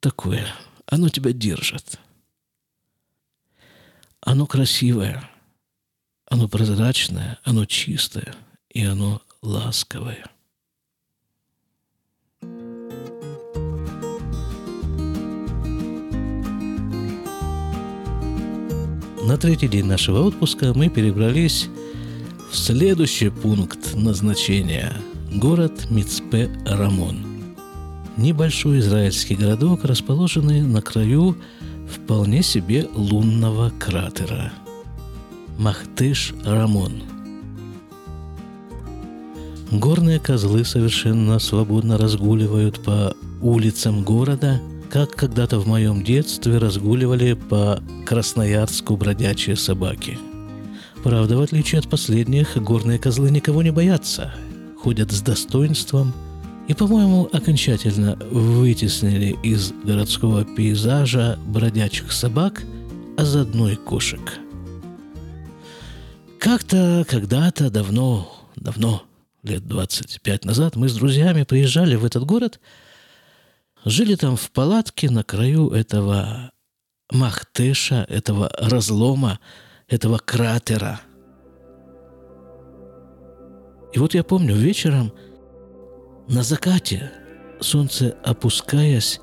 такое. 0.00 0.46
Оно 0.84 1.08
тебя 1.08 1.32
держит. 1.32 1.98
Оно 4.20 4.46
красивое. 4.46 5.26
Оно 6.26 6.46
прозрачное, 6.46 7.38
оно 7.42 7.64
чистое, 7.64 8.34
и 8.68 8.84
оно 8.84 9.22
ласковое. 9.42 10.24
На 19.22 19.36
третий 19.36 19.68
день 19.68 19.84
нашего 19.84 20.22
отпуска 20.22 20.72
мы 20.74 20.88
перебрались 20.88 21.68
в 22.50 22.56
следующий 22.56 23.28
пункт 23.28 23.94
назначения– 23.94 24.92
город 25.32 25.88
Мицпе-Рамон. 25.90 27.54
Небольшой 28.16 28.78
израильский 28.78 29.36
городок, 29.36 29.84
расположенный 29.84 30.62
на 30.62 30.80
краю 30.80 31.36
вполне 31.86 32.42
себе 32.42 32.88
лунного 32.94 33.70
кратера– 33.78 34.52
Махтыш 35.58 36.34
Рамон. 36.44 37.17
Горные 39.70 40.18
козлы 40.18 40.64
совершенно 40.64 41.38
свободно 41.38 41.98
разгуливают 41.98 42.82
по 42.82 43.14
улицам 43.42 44.02
города, 44.02 44.60
как 44.90 45.10
когда-то 45.10 45.58
в 45.58 45.66
моем 45.66 46.02
детстве 46.02 46.58
разгуливали 46.58 47.34
по 47.34 47.82
Красноярску 48.06 48.96
бродячие 48.96 49.56
собаки. 49.56 50.18
Правда, 51.04 51.36
в 51.36 51.42
отличие 51.42 51.78
от 51.78 51.88
последних, 51.88 52.56
горные 52.56 52.98
козлы 52.98 53.30
никого 53.30 53.62
не 53.62 53.70
боятся, 53.70 54.34
ходят 54.82 55.12
с 55.12 55.20
достоинством 55.20 56.12
и, 56.66 56.74
по-моему, 56.74 57.28
окончательно 57.32 58.16
вытеснили 58.30 59.36
из 59.42 59.72
городского 59.84 60.44
пейзажа 60.44 61.38
бродячих 61.46 62.12
собак, 62.12 62.62
а 63.16 63.24
заодно 63.24 63.70
и 63.70 63.76
кошек– 63.76 64.20
как-то, 66.38 67.04
когда-то, 67.08 67.68
давно, 67.68 68.46
давно, 68.54 69.02
лет 69.42 69.66
25 69.66 70.44
назад, 70.44 70.76
мы 70.76 70.88
с 70.88 70.94
друзьями 70.94 71.44
приезжали 71.44 71.94
в 71.96 72.04
этот 72.04 72.24
город, 72.24 72.60
жили 73.84 74.14
там 74.14 74.36
в 74.36 74.50
палатке 74.50 75.10
на 75.10 75.22
краю 75.22 75.70
этого 75.70 76.52
махтыша, 77.10 78.04
этого 78.08 78.50
разлома, 78.58 79.38
этого 79.88 80.18
кратера. 80.18 81.00
И 83.92 83.98
вот 83.98 84.14
я 84.14 84.22
помню, 84.22 84.54
вечером 84.54 85.12
на 86.28 86.42
закате 86.42 87.10
солнце, 87.60 88.16
опускаясь, 88.22 89.20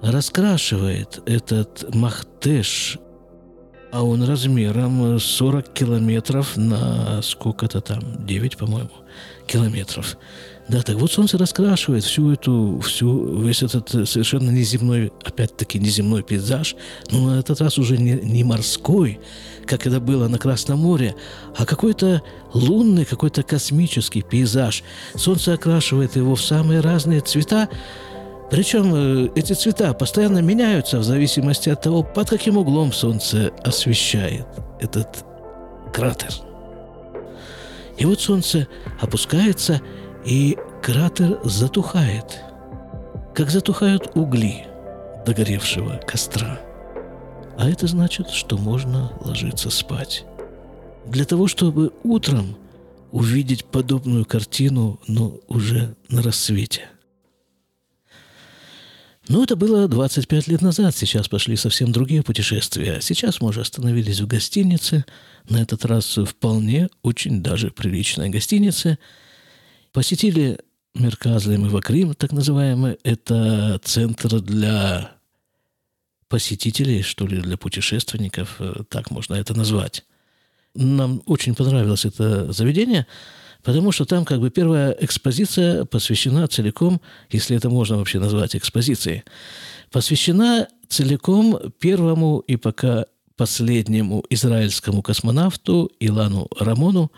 раскрашивает 0.00 1.20
этот 1.26 1.94
махтыш 1.94 2.98
а 3.92 4.02
он 4.02 4.24
размером 4.24 5.20
40 5.20 5.68
километров 5.74 6.56
на 6.56 7.20
сколько-то 7.22 7.82
там, 7.82 8.00
9, 8.26 8.56
по-моему, 8.56 8.90
километров. 9.46 10.16
Да, 10.68 10.80
так 10.80 10.96
вот 10.96 11.12
солнце 11.12 11.36
раскрашивает 11.36 12.02
всю 12.02 12.30
эту, 12.30 12.80
всю, 12.82 13.42
весь 13.42 13.62
этот 13.62 13.90
совершенно 14.08 14.48
неземной, 14.48 15.12
опять-таки 15.24 15.78
неземной 15.78 16.22
пейзаж, 16.22 16.74
но 17.10 17.26
на 17.26 17.40
этот 17.40 17.60
раз 17.60 17.76
уже 17.78 17.98
не, 17.98 18.12
не 18.12 18.44
морской, 18.44 19.20
как 19.66 19.86
это 19.86 20.00
было 20.00 20.26
на 20.28 20.38
Красном 20.38 20.78
море, 20.78 21.14
а 21.58 21.66
какой-то 21.66 22.22
лунный, 22.54 23.04
какой-то 23.04 23.42
космический 23.42 24.22
пейзаж. 24.22 24.84
Солнце 25.14 25.52
окрашивает 25.52 26.16
его 26.16 26.34
в 26.34 26.42
самые 26.42 26.80
разные 26.80 27.20
цвета, 27.20 27.68
причем 28.52 28.94
э, 28.94 29.30
эти 29.34 29.54
цвета 29.54 29.94
постоянно 29.94 30.40
меняются 30.40 30.98
в 30.98 31.04
зависимости 31.04 31.70
от 31.70 31.80
того, 31.80 32.02
под 32.02 32.28
каким 32.28 32.58
углом 32.58 32.92
Солнце 32.92 33.50
освещает 33.64 34.46
этот 34.78 35.24
кратер. 35.90 36.34
И 37.96 38.04
вот 38.04 38.20
Солнце 38.20 38.68
опускается, 39.00 39.80
и 40.26 40.58
кратер 40.82 41.40
затухает, 41.44 42.42
как 43.34 43.48
затухают 43.48 44.10
угли 44.16 44.66
догоревшего 45.24 45.98
костра. 46.06 46.60
А 47.56 47.70
это 47.70 47.86
значит, 47.86 48.28
что 48.28 48.58
можно 48.58 49.12
ложиться 49.24 49.70
спать. 49.70 50.26
Для 51.06 51.24
того, 51.24 51.46
чтобы 51.46 51.94
утром 52.04 52.58
увидеть 53.12 53.64
подобную 53.64 54.26
картину, 54.26 55.00
но 55.06 55.38
уже 55.48 55.96
на 56.10 56.20
рассвете. 56.20 56.91
Ну, 59.28 59.44
это 59.44 59.56
было 59.56 59.88
25 59.88 60.48
лет 60.48 60.62
назад. 60.62 60.96
Сейчас 60.96 61.28
пошли 61.28 61.56
совсем 61.56 61.92
другие 61.92 62.22
путешествия. 62.22 63.00
Сейчас 63.00 63.40
мы 63.40 63.48
уже 63.48 63.60
остановились 63.60 64.20
в 64.20 64.26
гостинице 64.26 65.04
на 65.48 65.60
этот 65.60 65.84
раз 65.84 66.18
вполне 66.18 66.88
очень 67.02 67.42
даже 67.42 67.70
приличной 67.70 68.30
гостинице. 68.30 68.98
Посетили 69.92 70.58
Мерказлем 70.94 71.66
и 71.66 71.68
Вакрим, 71.68 72.14
так 72.14 72.32
называемый. 72.32 72.98
Это 73.02 73.80
центр 73.84 74.40
для 74.40 75.12
посетителей, 76.28 77.02
что 77.02 77.26
ли, 77.26 77.40
для 77.40 77.56
путешественников, 77.56 78.56
э, 78.58 78.84
так 78.88 79.10
можно 79.10 79.34
это 79.34 79.54
назвать. 79.54 80.04
Нам 80.74 81.22
очень 81.26 81.54
понравилось 81.54 82.06
это 82.06 82.50
заведение, 82.52 83.06
потому 83.62 83.92
что 83.92 84.04
там 84.04 84.24
как 84.24 84.40
бы 84.40 84.50
первая 84.50 84.96
экспозиция 85.00 85.84
посвящена 85.84 86.46
целиком, 86.48 87.00
если 87.30 87.56
это 87.56 87.70
можно 87.70 87.96
вообще 87.96 88.18
назвать 88.18 88.56
экспозицией, 88.56 89.22
посвящена 89.90 90.68
целиком 90.88 91.72
первому 91.78 92.40
и 92.40 92.56
пока 92.56 93.06
последнему 93.36 94.24
израильскому 94.30 95.02
космонавту 95.02 95.90
Илану 96.00 96.48
Рамону, 96.58 97.10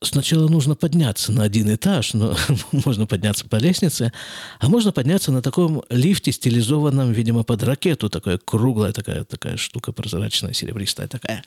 сначала 0.00 0.48
нужно 0.48 0.74
подняться 0.74 1.32
на 1.32 1.42
один 1.42 1.74
этаж, 1.74 2.14
но 2.14 2.36
можно 2.72 3.06
подняться 3.06 3.46
по 3.46 3.56
лестнице, 3.56 4.12
а 4.60 4.68
можно 4.68 4.92
подняться 4.92 5.32
на 5.32 5.42
таком 5.42 5.82
лифте, 5.90 6.32
стилизованном, 6.32 7.12
видимо, 7.12 7.42
под 7.42 7.62
ракету, 7.62 8.08
такая 8.08 8.38
круглая 8.38 8.92
такая, 8.92 9.24
такая 9.24 9.56
штука 9.56 9.92
прозрачная, 9.92 10.52
серебристая 10.52 11.08
такая, 11.08 11.42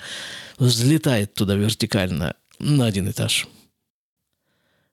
взлетает 0.59 1.33
туда 1.33 1.55
вертикально 1.55 2.35
на 2.59 2.85
один 2.85 3.09
этаж. 3.09 3.47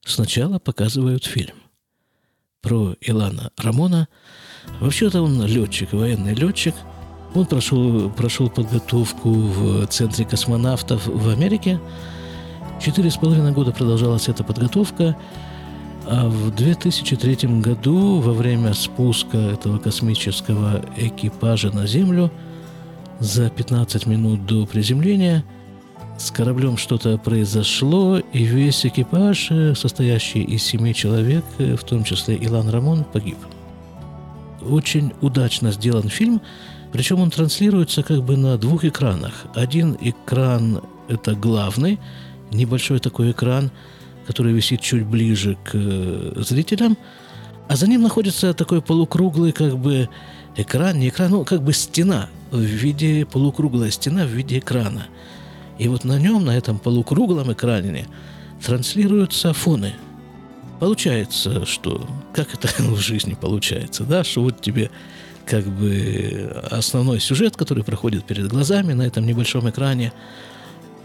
Сначала 0.05 0.59
показывают 0.59 1.25
фильм 1.25 1.55
про 2.61 2.95
Илана 3.01 3.51
Рамона. 3.57 4.07
Вообще-то 4.79 5.21
он 5.21 5.45
летчик, 5.45 5.93
военный 5.93 6.33
летчик. 6.33 6.75
Он 7.35 7.45
прошел, 7.45 8.09
прошел 8.09 8.49
подготовку 8.49 9.29
в 9.29 9.87
Центре 9.87 10.25
космонавтов 10.25 11.05
в 11.05 11.29
Америке– 11.29 11.79
Четыре 12.79 13.11
с 13.11 13.17
половиной 13.17 13.51
года 13.51 13.73
продолжалась 13.73 14.29
эта 14.29 14.41
подготовка, 14.41 15.17
а 16.07 16.29
в 16.29 16.55
2003 16.55 17.59
году, 17.59 18.21
во 18.21 18.31
время 18.31 18.73
спуска 18.73 19.37
этого 19.37 19.79
космического 19.79 20.81
экипажа 20.95 21.71
на 21.71 21.85
Землю, 21.85 22.31
за 23.19 23.49
15 23.49 24.05
минут 24.05 24.45
до 24.45 24.65
приземления 24.65 25.43
с 26.19 26.31
кораблем 26.31 26.77
что-то 26.77 27.17
произошло, 27.17 28.19
и 28.19 28.43
весь 28.43 28.85
экипаж, 28.85 29.47
э, 29.51 29.73
состоящий 29.75 30.43
из 30.43 30.63
семи 30.63 30.93
человек, 30.93 31.45
э, 31.57 31.75
в 31.75 31.83
том 31.83 32.03
числе 32.03 32.37
Илан 32.39 32.69
Рамон, 32.69 33.05
погиб. 33.05 33.37
Очень 34.61 35.13
удачно 35.21 35.71
сделан 35.71 36.09
фильм, 36.09 36.41
причем 36.91 37.21
он 37.21 37.31
транслируется 37.31 38.03
как 38.03 38.23
бы 38.23 38.35
на 38.35 38.57
двух 38.57 38.83
экранах. 38.83 39.45
Один 39.55 39.97
экран– 40.01 40.81
это 41.07 41.35
главный– 41.35 41.99
небольшой 42.51 42.99
такой 42.99 43.31
экран, 43.31 43.71
который 44.27 44.53
висит 44.53 44.81
чуть 44.81 45.05
ближе 45.05 45.57
к 45.63 45.71
э, 45.73 46.33
зрителям, 46.37 46.97
а 47.67 47.75
за 47.75 47.87
ним 47.87 48.01
находится 48.01 48.53
такой 48.53 48.81
полукруглый 48.81 49.51
как 49.51 49.77
бы 49.77 50.09
экран, 50.55 50.99
не 50.99 51.09
экран, 51.09 51.31
ну 51.31 51.45
как 51.45 51.63
бы 51.63 51.73
стена 51.73 52.29
в 52.51 52.59
виде, 52.59 53.25
полукруглая 53.25 53.91
стена 53.91 54.25
в 54.25 54.29
виде 54.29 54.59
экрана. 54.59 55.07
И 55.79 55.87
вот 55.87 56.03
на 56.03 56.19
нем, 56.19 56.45
на 56.45 56.55
этом 56.55 56.77
полукруглом 56.77 57.51
экране 57.53 58.07
транслируются 58.63 59.53
фоны. 59.53 59.95
Получается, 60.79 61.65
что, 61.65 62.07
как 62.33 62.53
это 62.53 62.67
в 62.83 62.99
жизни 62.99 63.35
получается, 63.39 64.03
да, 64.03 64.23
что 64.23 64.43
вот 64.43 64.61
тебе 64.61 64.91
как 65.45 65.65
бы 65.65 66.53
основной 66.69 67.19
сюжет, 67.19 67.55
который 67.55 67.83
проходит 67.83 68.25
перед 68.25 68.47
глазами 68.47 68.93
на 68.93 69.03
этом 69.03 69.25
небольшом 69.25 69.69
экране, 69.69 70.13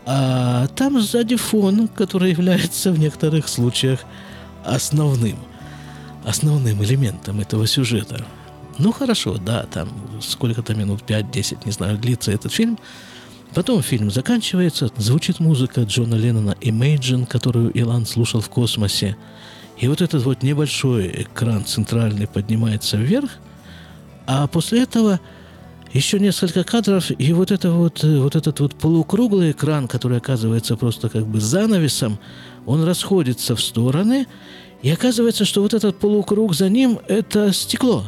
а 0.06 0.66
там 0.68 1.00
сзади 1.00 1.36
фон, 1.36 1.88
который 1.88 2.32
является 2.32 2.92
в 2.92 2.98
некоторых 2.98 3.48
случаях 3.48 4.00
основным, 4.64 5.38
основным 6.24 6.82
элементом 6.82 7.40
этого 7.40 7.66
сюжета. 7.66 8.24
Ну 8.78 8.92
хорошо, 8.92 9.38
да, 9.38 9.62
там 9.64 9.88
сколько-то 10.20 10.74
минут, 10.74 11.02
5-10, 11.06 11.58
не 11.64 11.72
знаю, 11.72 11.96
длится 11.96 12.32
этот 12.32 12.52
фильм. 12.52 12.78
Потом 13.54 13.82
фильм 13.82 14.10
заканчивается, 14.10 14.90
звучит 14.96 15.38
музыка 15.38 15.82
Джона 15.82 16.16
Леннона 16.16 16.56
«Imagine», 16.60 17.24
которую 17.24 17.70
Илан 17.78 18.04
слушал 18.04 18.40
в 18.40 18.48
космосе. 18.48 19.16
И 19.78 19.86
вот 19.86 20.02
этот 20.02 20.24
вот 20.24 20.42
небольшой 20.42 21.22
экран 21.22 21.64
центральный 21.64 22.26
поднимается 22.26 22.96
вверх, 22.96 23.30
а 24.26 24.48
после 24.48 24.82
этого 24.82 25.20
еще 25.92 26.18
несколько 26.18 26.64
кадров, 26.64 27.12
и 27.16 27.32
вот, 27.32 27.52
это 27.52 27.70
вот, 27.70 28.02
э, 28.02 28.18
вот 28.18 28.34
этот 28.34 28.58
вот 28.58 28.74
полукруглый 28.74 29.52
экран, 29.52 29.86
который 29.86 30.18
оказывается 30.18 30.76
просто 30.76 31.08
как 31.08 31.24
бы 31.24 31.40
занавесом, 31.40 32.18
он 32.66 32.82
расходится 32.82 33.54
в 33.54 33.60
стороны, 33.60 34.26
и 34.82 34.90
оказывается, 34.90 35.44
что 35.44 35.62
вот 35.62 35.74
этот 35.74 35.96
полукруг 36.00 36.54
за 36.56 36.68
ним– 36.68 36.98
это 37.06 37.52
стекло. 37.52 38.04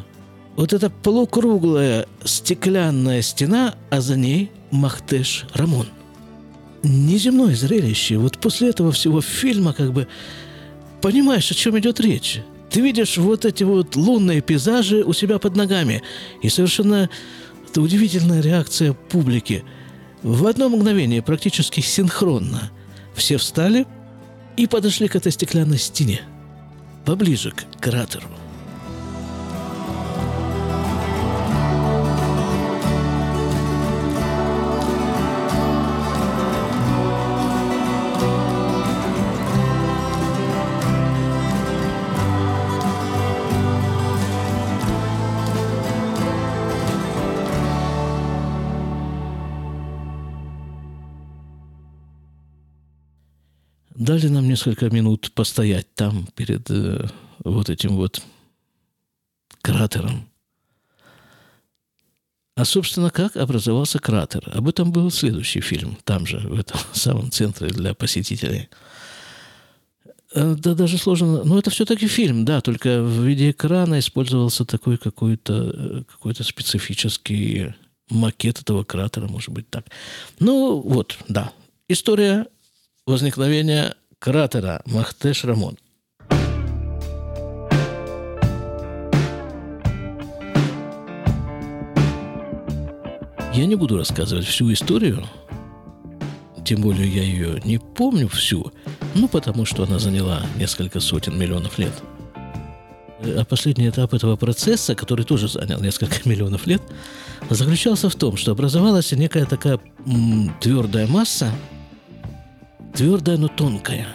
Вот 0.57 0.73
эта 0.73 0.91
полукруглая 0.91 2.07
стеклянная 2.25 3.23
стена, 3.23 3.77
а 3.91 4.01
за 4.01 4.17
ней 4.17 4.51
Махтеш 4.71 5.47
Рамон. 5.55 5.87
Неземное 6.83 7.55
зрелище. 7.55 8.17
Вот 8.17 8.39
после 8.39 8.71
этого 8.71 8.93
всего 8.93 9.21
фильма 9.21 9.73
как 9.73 9.93
бы 9.93 10.09
понимаешь, 11.03 11.51
о 11.51 11.55
чем 11.55 11.79
идет 11.79 12.01
речь. 12.01 12.41
Ты 12.71 12.81
видишь 12.81 13.17
вот 13.17 13.45
эти 13.45 13.65
вот 13.65 13.97
лунные 13.97 14.41
пейзажи 14.41 15.03
у 15.03 15.13
себя 15.13 15.39
под 15.39 15.57
ногами. 15.57 16.03
И 16.43 16.49
совершенно 16.49 17.09
это 17.69 17.81
удивительная 17.81 18.41
реакция 18.41 18.93
публики. 18.93 19.65
В 20.23 20.47
одно 20.47 20.69
мгновение, 20.69 21.23
практически 21.23 21.81
синхронно, 21.81 22.71
все 23.15 23.37
встали 23.37 23.87
и 24.57 24.67
подошли 24.67 25.09
к 25.09 25.17
этой 25.17 25.31
стеклянной 25.31 25.79
стене, 25.79 26.23
поближе 27.05 27.53
к 27.53 27.81
кратеру. 27.81 28.29
Дали 53.97 54.29
нам 54.29 54.47
несколько 54.47 54.91
минут 54.91 55.33
постоять 55.33 55.93
там 55.95 56.29
перед 56.35 56.71
э, 56.71 57.09
вот 57.45 57.71
этим 57.71 57.97
вот 57.97 58.23
кратером. 59.63 60.29
А, 62.57 62.65
собственно, 62.67 63.11
как 63.11 63.37
образовался 63.37 63.99
кратер? 63.99 64.43
Об 64.53 64.69
этом 64.69 64.93
был 64.93 65.11
следующий 65.11 65.61
фильм, 65.61 65.97
там 66.05 66.27
же, 66.27 66.39
в 66.39 66.59
этом 66.59 66.79
самом 66.93 67.31
центре 67.31 67.69
для 67.69 67.95
посетителей. 67.95 68.69
Э, 70.35 70.55
да, 70.59 70.75
даже 70.75 70.99
сложно... 70.99 71.45
Ну, 71.45 71.59
это 71.59 71.71
все-таки 71.71 72.07
фильм, 72.07 72.45
да, 72.45 72.61
только 72.61 73.03
в 73.03 73.25
виде 73.25 73.51
экрана 73.51 73.99
использовался 73.99 74.67
такой 74.67 74.99
какой-то 74.99 75.73
э, 75.75 76.03
какой 76.11 76.35
специфический 76.35 77.75
макет 78.11 78.61
этого 78.61 78.85
кратера, 78.85 79.27
может 79.27 79.51
быть, 79.51 79.71
так. 79.71 79.87
Ну, 80.39 80.81
вот, 80.81 81.17
да. 81.29 81.51
История 81.89 82.47
возникновения 83.07 83.95
кратера 84.19 84.83
Махтеш-Рамон. 84.87 85.79
Я 93.55 93.65
не 93.65 93.77
буду 93.77 93.97
рассказывать 93.97 94.45
всю 94.45 94.71
историю, 94.73 95.25
тем 96.65 96.83
более 96.83 97.09
я 97.09 97.23
ее 97.23 97.61
не 97.65 97.79
помню 97.79 98.29
всю, 98.29 98.73
ну 99.15 99.29
потому 99.29 99.65
что 99.65 99.85
она 99.85 99.99
заняла 99.99 100.43
несколько 100.59 101.01
сотен 101.01 101.39
миллионов 101.39 101.79
лет. 101.79 101.93
А 103.21 103.45
последний 103.45 103.89
этап 103.89 104.13
этого 104.13 104.37
процесса, 104.37 104.95
который 104.95 105.25
тоже 105.25 105.49
занял 105.49 105.81
несколько 105.81 106.17
миллионов 106.29 106.67
лет, 106.67 106.83
заключался 107.49 108.11
в 108.11 108.17
том, 108.17 108.37
что 108.37 108.53
образовалась 108.53 109.13
некая 109.13 109.47
такая 109.47 109.79
м, 110.05 110.55
твердая 110.61 111.07
масса, 111.07 111.51
твердая, 112.97 113.37
но 113.37 113.49
тонкая. 113.49 114.07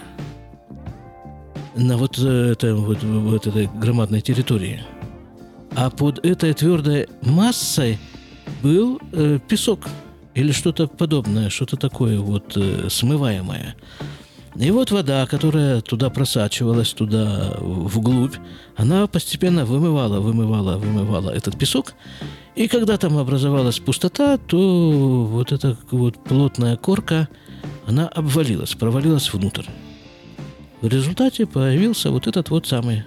На 1.75 1.97
вот, 1.97 2.17
это, 2.17 2.75
вот, 2.75 3.03
вот 3.03 3.47
этой 3.47 3.67
громадной 3.67 4.21
территории. 4.21 4.81
А 5.75 5.89
под 5.89 6.25
этой 6.25 6.53
твердой 6.53 7.07
массой 7.21 7.99
был 8.61 8.99
э, 9.13 9.39
песок 9.47 9.81
или 10.33 10.51
что-то 10.51 10.87
подобное, 10.87 11.49
что-то 11.49 11.77
такое 11.77 12.19
вот 12.19 12.57
э, 12.57 12.89
смываемое. 12.89 13.75
И 14.55 14.71
вот 14.71 14.91
вода, 14.91 15.25
которая 15.27 15.81
туда 15.81 16.09
просачивалась, 16.09 16.91
туда 16.91 17.53
вглубь, 17.59 18.35
она 18.75 19.07
постепенно 19.07 19.63
вымывала, 19.63 20.19
вымывала, 20.19 20.77
вымывала 20.77 21.29
этот 21.29 21.57
песок. 21.57 21.93
И 22.55 22.67
когда 22.67 22.97
там 22.97 23.17
образовалась 23.17 23.79
пустота, 23.79 24.37
то 24.37 25.25
вот 25.25 25.53
эта 25.53 25.77
вот 25.91 26.21
плотная 26.23 26.75
корка, 26.75 27.29
она 27.91 28.07
обвалилась, 28.07 28.73
провалилась 28.73 29.31
внутрь. 29.31 29.65
В 30.81 30.87
результате 30.87 31.45
появился 31.45 32.09
вот 32.11 32.27
этот 32.27 32.49
вот 32.49 32.67
самый 32.67 33.03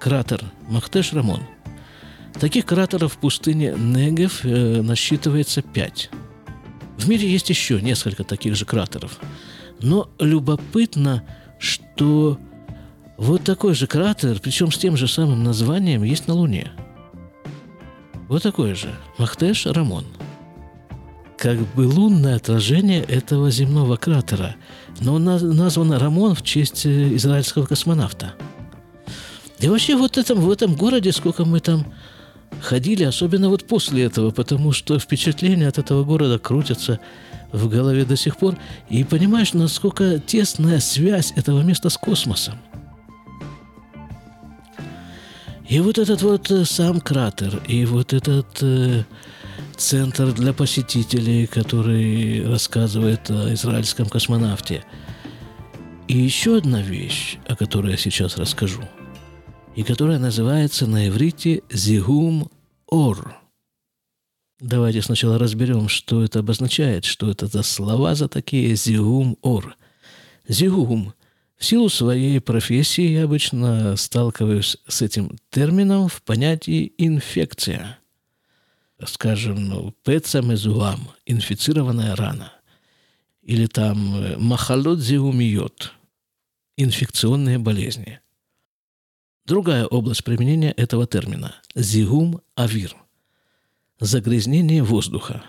кратер 0.00 0.42
Махтеш-Рамон. 0.68 1.40
Таких 2.40 2.66
кратеров 2.66 3.12
в 3.14 3.18
пустыне 3.18 3.74
Негев 3.76 4.44
э, 4.44 4.82
насчитывается 4.82 5.62
пять. 5.62 6.10
В 6.98 7.08
мире 7.08 7.30
есть 7.30 7.48
еще 7.48 7.80
несколько 7.80 8.24
таких 8.24 8.56
же 8.56 8.64
кратеров– 8.64 9.18
но 9.82 10.08
любопытно, 10.20 11.24
что 11.58 12.38
вот 13.18 13.42
такой 13.42 13.74
же 13.74 13.86
кратер, 13.86 14.38
причем 14.40 14.70
с 14.70 14.78
тем 14.78 14.96
же 14.96 15.08
самым 15.08 15.42
названием, 15.42 16.04
есть 16.04 16.28
на 16.28 16.34
Луне. 16.34 16.70
Вот 18.28 18.44
такой 18.44 18.74
же. 18.74 18.94
Махтеш 19.18 19.66
Рамон. 19.66 20.06
Как 21.42 21.58
бы 21.74 21.88
лунное 21.88 22.36
отражение 22.36 23.02
этого 23.02 23.50
земного 23.50 23.96
кратера. 23.96 24.54
Но 25.00 25.14
он 25.14 25.24
назван 25.24 25.92
Рамон 25.92 26.36
в 26.36 26.42
честь 26.42 26.86
э, 26.86 27.16
израильского 27.16 27.66
космонавта. 27.66 28.34
И 29.58 29.66
вообще 29.66 29.96
вот 29.96 30.18
этом, 30.18 30.38
в 30.38 30.48
этом 30.48 30.76
городе, 30.76 31.10
сколько 31.10 31.44
мы 31.44 31.58
там 31.58 31.84
ходили, 32.60 33.02
особенно 33.02 33.48
вот 33.48 33.64
после 33.66 34.04
этого, 34.04 34.30
потому 34.30 34.70
что 34.70 35.00
впечатления 35.00 35.66
от 35.66 35.78
этого 35.78 36.04
города 36.04 36.38
крутятся 36.38 37.00
в 37.50 37.68
голове 37.68 38.04
до 38.04 38.14
сих 38.14 38.36
пор, 38.36 38.56
и 38.88 39.02
понимаешь, 39.02 39.52
насколько 39.52 40.20
тесная 40.20 40.78
связь 40.78 41.32
этого 41.34 41.62
места 41.62 41.90
с 41.90 41.96
космосом. 41.96 42.54
И 45.68 45.80
вот 45.80 45.98
этот 45.98 46.22
вот 46.22 46.52
э, 46.52 46.64
сам 46.64 47.00
кратер, 47.00 47.60
и 47.66 47.84
вот 47.84 48.12
этот 48.12 48.46
э, 48.60 49.02
центр 49.76 50.32
для 50.32 50.52
посетителей, 50.52 51.46
который 51.46 52.46
рассказывает 52.46 53.30
о 53.30 53.52
израильском 53.54 54.08
космонавте. 54.08 54.84
И 56.08 56.16
еще 56.16 56.58
одна 56.58 56.82
вещь, 56.82 57.38
о 57.46 57.56
которой 57.56 57.92
я 57.92 57.96
сейчас 57.96 58.36
расскажу, 58.36 58.82
и 59.74 59.82
которая 59.82 60.18
называется 60.18 60.86
на 60.86 61.08
иврите 61.08 61.62
«зигум 61.70 62.50
ор». 62.86 63.36
Давайте 64.60 65.02
сначала 65.02 65.38
разберем, 65.38 65.88
что 65.88 66.22
это 66.22 66.40
обозначает, 66.40 67.04
что 67.04 67.30
это 67.30 67.46
за 67.46 67.62
слова 67.62 68.14
за 68.14 68.28
такие 68.28 68.74
«зигум 68.76 69.36
ор». 69.42 69.76
«Зигум» 70.48 71.14
В 71.62 71.64
силу 71.64 71.88
своей 71.88 72.40
профессии 72.40 73.06
я 73.06 73.22
обычно 73.22 73.94
сталкиваюсь 73.94 74.78
с 74.88 75.00
этим 75.00 75.38
термином 75.48 76.08
в 76.08 76.20
понятии 76.22 76.92
«инфекция». 76.98 78.01
Скажем, 79.06 79.68
ну, 79.68 79.94
пецамезуам– 80.04 81.08
инфицированная 81.26 82.16
рана. 82.16 82.52
Или 83.42 83.66
там 83.66 84.40
махалот 84.40 85.00
зиумиот– 85.00 85.92
инфекционные 86.76 87.58
болезни. 87.58 88.20
Другая 89.44 89.86
область 89.86 90.24
применения 90.24 90.72
этого 90.72 91.06
термина– 91.06 91.54
зигум 91.74 92.40
авир– 92.54 92.96
загрязнение 94.00 94.82
воздуха. 94.82 95.44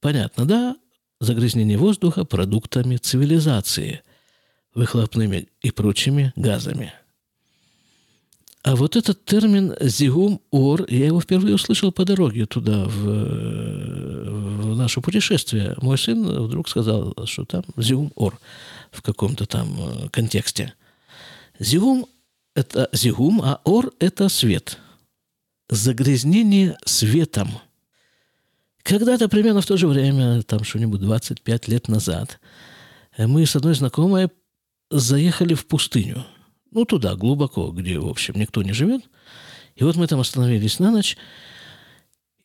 Понятно, 0.00 0.44
да? 0.44 0.76
Загрязнение 1.20 1.78
воздуха 1.78 2.24
продуктами 2.24 2.96
цивилизации, 2.96 4.02
выхлопными 4.74 5.48
и 5.62 5.70
прочими 5.70 6.32
газами. 6.36 6.92
А 8.66 8.74
вот 8.74 8.96
этот 8.96 9.24
термин 9.24 9.76
«зигум 9.80 10.40
ор», 10.50 10.86
я 10.88 11.06
его 11.06 11.20
впервые 11.20 11.54
услышал 11.54 11.92
по 11.92 12.04
дороге 12.04 12.46
туда, 12.46 12.86
в, 12.86 13.00
в 14.72 14.76
наше 14.76 15.00
путешествие. 15.00 15.76
Мой 15.80 15.96
сын 15.96 16.24
вдруг 16.46 16.68
сказал, 16.68 17.14
что 17.26 17.44
там 17.44 17.62
«зигум 17.76 18.10
ор» 18.16 18.40
в 18.90 19.02
каком-то 19.02 19.46
там 19.46 19.68
э, 19.78 20.08
контексте. 20.08 20.74
«Зигум»– 21.60 22.06
это 22.56 22.88
«зигум», 22.92 23.40
а 23.40 23.60
«ор»– 23.62 23.92
это 24.00 24.28
«свет» 24.28 24.78
загрязнение 25.68 26.76
светом. 26.84 27.50
Когда-то 28.82 29.28
примерно 29.28 29.60
в 29.60 29.66
то 29.66 29.76
же 29.76 29.86
время, 29.86 30.42
там 30.42 30.64
что-нибудь 30.64 31.02
25 31.02 31.68
лет 31.68 31.86
назад, 31.86 32.40
мы 33.16 33.46
с 33.46 33.54
одной 33.54 33.76
знакомой 33.76 34.28
заехали 34.90 35.54
в 35.54 35.66
пустыню. 35.66 36.26
Ну, 36.70 36.84
туда, 36.84 37.14
глубоко, 37.14 37.70
где, 37.70 37.98
в 37.98 38.08
общем, 38.08 38.34
никто 38.36 38.62
не 38.62 38.72
живет. 38.72 39.02
И 39.76 39.84
вот 39.84 39.96
мы 39.96 40.06
там 40.06 40.20
остановились 40.20 40.78
на 40.78 40.90
ночь, 40.90 41.16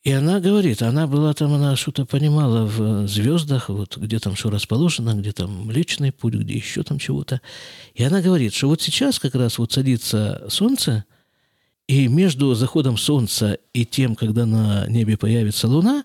и 0.02 0.10
она 0.10 0.40
говорит, 0.40 0.82
она 0.82 1.06
была 1.06 1.32
там, 1.32 1.52
она 1.54 1.76
что-то 1.76 2.04
понимала 2.04 2.66
в 2.66 3.06
звездах, 3.06 3.68
вот 3.68 3.96
где 3.96 4.18
там 4.18 4.34
что 4.34 4.50
расположено, 4.50 5.14
где 5.14 5.30
там 5.30 5.66
Млечный 5.66 6.10
путь, 6.10 6.34
где 6.34 6.54
еще 6.54 6.82
там 6.82 6.98
чего-то. 6.98 7.40
И 7.94 8.02
она 8.02 8.20
говорит, 8.20 8.52
что 8.52 8.66
вот 8.66 8.82
сейчас 8.82 9.20
как 9.20 9.36
раз 9.36 9.58
вот 9.58 9.72
садится 9.72 10.44
солнце, 10.48 11.04
и 11.86 12.08
между 12.08 12.54
заходом 12.54 12.96
Солнца 12.96 13.58
и 13.72 13.84
тем, 13.84 14.16
когда 14.16 14.44
на 14.44 14.86
небе 14.88 15.16
появится 15.16 15.68
Луна, 15.68 16.04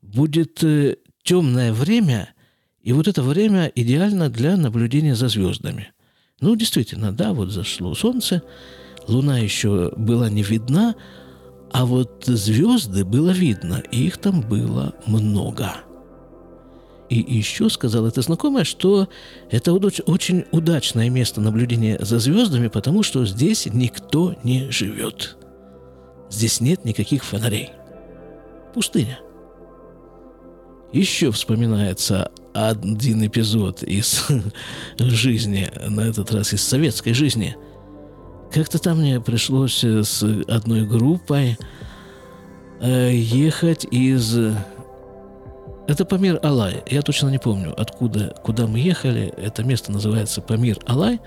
будет 0.00 0.62
э, 0.62 0.96
темное 1.22 1.72
время, 1.72 2.34
и 2.82 2.92
вот 2.92 3.08
это 3.08 3.22
время 3.22 3.70
идеально 3.74 4.28
для 4.28 4.56
наблюдения 4.56 5.14
за 5.14 5.28
звездами. 5.28 5.92
Ну, 6.40 6.54
действительно, 6.56 7.12
да, 7.12 7.32
вот 7.32 7.50
зашло 7.50 7.94
Солнце, 7.94 8.42
Луна 9.06 9.38
еще 9.38 9.92
была 9.96 10.30
не 10.30 10.42
видна, 10.42 10.94
а 11.72 11.84
вот 11.84 12.24
звезды 12.26 13.04
было 13.04 13.30
видно, 13.30 13.82
и 13.90 14.06
их 14.06 14.18
там 14.18 14.40
было 14.40 14.94
много– 15.06 15.72
и 17.08 17.24
еще 17.38 17.70
сказал 17.70 18.06
это 18.06 18.20
знакомая, 18.20 18.64
что 18.64 19.08
это 19.50 19.72
очень 19.72 20.44
удачное 20.52 21.08
место 21.08 21.40
наблюдения 21.40 21.96
за 22.00 22.18
звездами, 22.18 22.68
потому 22.68 23.02
что 23.02 23.24
здесь 23.24 23.66
никто 23.66 24.34
не 24.44 24.70
живет. 24.70 25.38
Здесь 26.30 26.60
нет 26.60 26.84
никаких 26.84 27.24
фонарей. 27.24 27.70
Пустыня. 28.74 29.20
Еще 30.92 31.30
вспоминается 31.32 32.30
один 32.54 33.26
эпизод 33.26 33.82
из 33.82 34.26
жизни, 34.98 35.70
на 35.88 36.00
этот 36.02 36.32
раз 36.32 36.52
из 36.52 36.62
советской 36.62 37.12
жизни. 37.12 37.56
Как-то 38.52 38.78
там 38.78 38.98
мне 38.98 39.20
пришлось 39.20 39.84
с 39.84 40.22
одной 40.48 40.86
группой 40.86 41.58
э, 42.80 43.12
ехать 43.12 43.86
из 43.90 44.34
это 45.88 46.04
Памир 46.04 46.38
Алай. 46.42 46.82
Я 46.86 47.00
точно 47.00 47.28
не 47.28 47.38
помню, 47.38 47.74
откуда, 47.74 48.34
куда 48.44 48.66
мы 48.66 48.78
ехали. 48.78 49.32
Это 49.38 49.64
место 49.64 49.90
называется 49.90 50.42
Памир 50.42 50.78
Алай. 50.86 51.18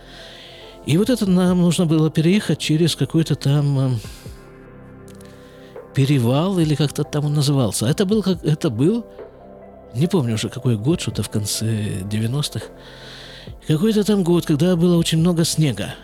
И 0.85 0.97
вот 0.97 1.09
это 1.09 1.27
нам 1.27 1.61
нужно 1.61 1.87
было 1.87 2.11
переехать 2.11 2.59
через 2.59 2.95
какой-то 2.95 3.33
там 3.33 3.79
э, 3.79 3.89
перевал 5.95 6.59
или 6.59 6.75
как-то 6.75 7.03
там 7.03 7.25
он 7.25 7.33
назывался. 7.33 7.87
Это 7.87 8.05
был, 8.05 8.21
как, 8.21 8.43
это 8.45 8.69
был, 8.69 9.03
не 9.95 10.07
помню 10.07 10.35
уже 10.35 10.49
какой 10.49 10.77
год, 10.77 11.01
что-то 11.01 11.23
в 11.23 11.29
конце 11.29 11.65
90-х. 12.09 12.65
Какой-то 13.67 14.03
там 14.03 14.23
год, 14.23 14.45
когда 14.45 14.75
было 14.75 14.97
очень 14.97 15.19
много 15.19 15.45
снега. 15.45 15.95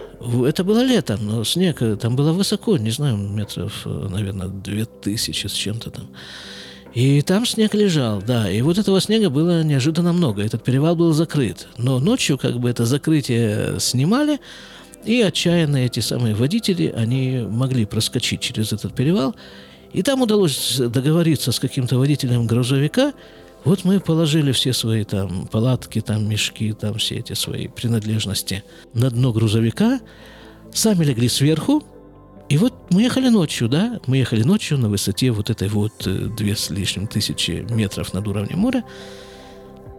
Это 0.46 0.64
было 0.64 0.84
летом, 0.84 1.26
но 1.26 1.44
снег 1.44 1.82
э, 1.82 1.96
там 1.96 2.16
было 2.16 2.34
высоко, 2.34 2.78
не 2.78 2.90
знаю, 2.90 3.18
метров, 3.18 3.84
э, 3.86 4.08
наверное, 4.10 4.48
2000 4.48 5.48
с 5.48 5.52
чем-то 5.52 5.92
там. 5.92 6.08
И 6.94 7.22
там 7.22 7.46
снег 7.46 7.76
лежал, 7.76 8.24
да. 8.26 8.50
И 8.50 8.62
вот 8.62 8.80
этого 8.80 9.00
снега 9.00 9.30
было 9.30 9.64
неожиданно 9.64 10.14
много. 10.14 10.44
Этот 10.44 10.64
перевал 10.64 10.96
был 10.96 11.14
закрыт. 11.14 11.68
Но 11.78 12.00
ночью 12.00 12.40
как 12.40 12.60
бы 12.60 12.70
это 12.70 12.86
закрытие 12.86 13.80
снимали, 13.80 14.40
и 15.06 15.22
отчаянно 15.22 15.78
эти 15.78 16.00
самые 16.00 16.34
водители, 16.34 16.94
они 16.96 17.46
могли 17.48 17.86
проскочить 17.86 18.42
через 18.42 18.74
этот 18.74 18.96
перевал. 18.96 19.36
И 19.94 20.02
там 20.02 20.22
удалось 20.22 20.78
договориться 20.78 21.52
с 21.52 21.60
каким-то 21.60 21.98
водителем 21.98 22.48
грузовика. 22.48 23.14
Вот 23.64 23.84
мы 23.84 24.00
положили 24.00 24.52
все 24.52 24.74
свои 24.74 25.04
там 25.04 25.48
палатки, 25.48 26.02
там 26.02 26.30
мешки, 26.30 26.74
там 26.74 26.96
все 26.98 27.18
эти 27.18 27.34
свои 27.34 27.68
принадлежности 27.68 28.64
на 28.94 29.10
дно 29.10 29.34
грузовика, 29.34 30.00
сами 30.72 31.04
легли 31.04 31.28
сверху, 31.28 31.84
и 32.50 32.58
вот 32.58 32.74
мы 32.92 33.02
ехали 33.02 33.28
ночью, 33.28 33.68
да, 33.68 34.00
мы 34.08 34.18
ехали 34.18 34.44
ночью 34.44 34.78
на 34.78 34.88
высоте 34.88 35.32
вот 35.32 35.50
этой 35.50 35.68
вот 35.68 36.08
э, 36.08 36.30
две 36.38 36.56
с 36.56 36.70
лишним 36.70 37.08
тысячи 37.08 37.66
метров 37.70 38.14
над 38.14 38.26
уровнем 38.26 38.60
моря. 38.60 38.86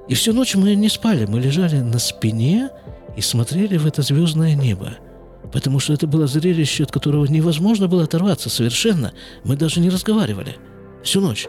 И 0.08 0.14
всю 0.14 0.32
ночь 0.32 0.54
мы 0.54 0.74
не 0.74 0.88
спали, 0.88 1.26
мы 1.26 1.40
лежали 1.40 1.76
на 1.76 1.98
спине 1.98 2.70
и 3.16 3.20
смотрели 3.20 3.76
в 3.76 3.86
это 3.86 4.00
звездное 4.00 4.54
небо. 4.54 4.96
Потому 5.52 5.78
что 5.78 5.92
это 5.92 6.06
было 6.06 6.26
зрелище, 6.26 6.84
от 6.84 6.90
которого 6.90 7.26
невозможно 7.26 7.86
было 7.86 8.04
оторваться 8.04 8.48
совершенно. 8.48 9.12
Мы 9.44 9.56
даже 9.56 9.80
не 9.80 9.90
разговаривали 9.90 10.56
всю 11.02 11.20
ночь. 11.20 11.48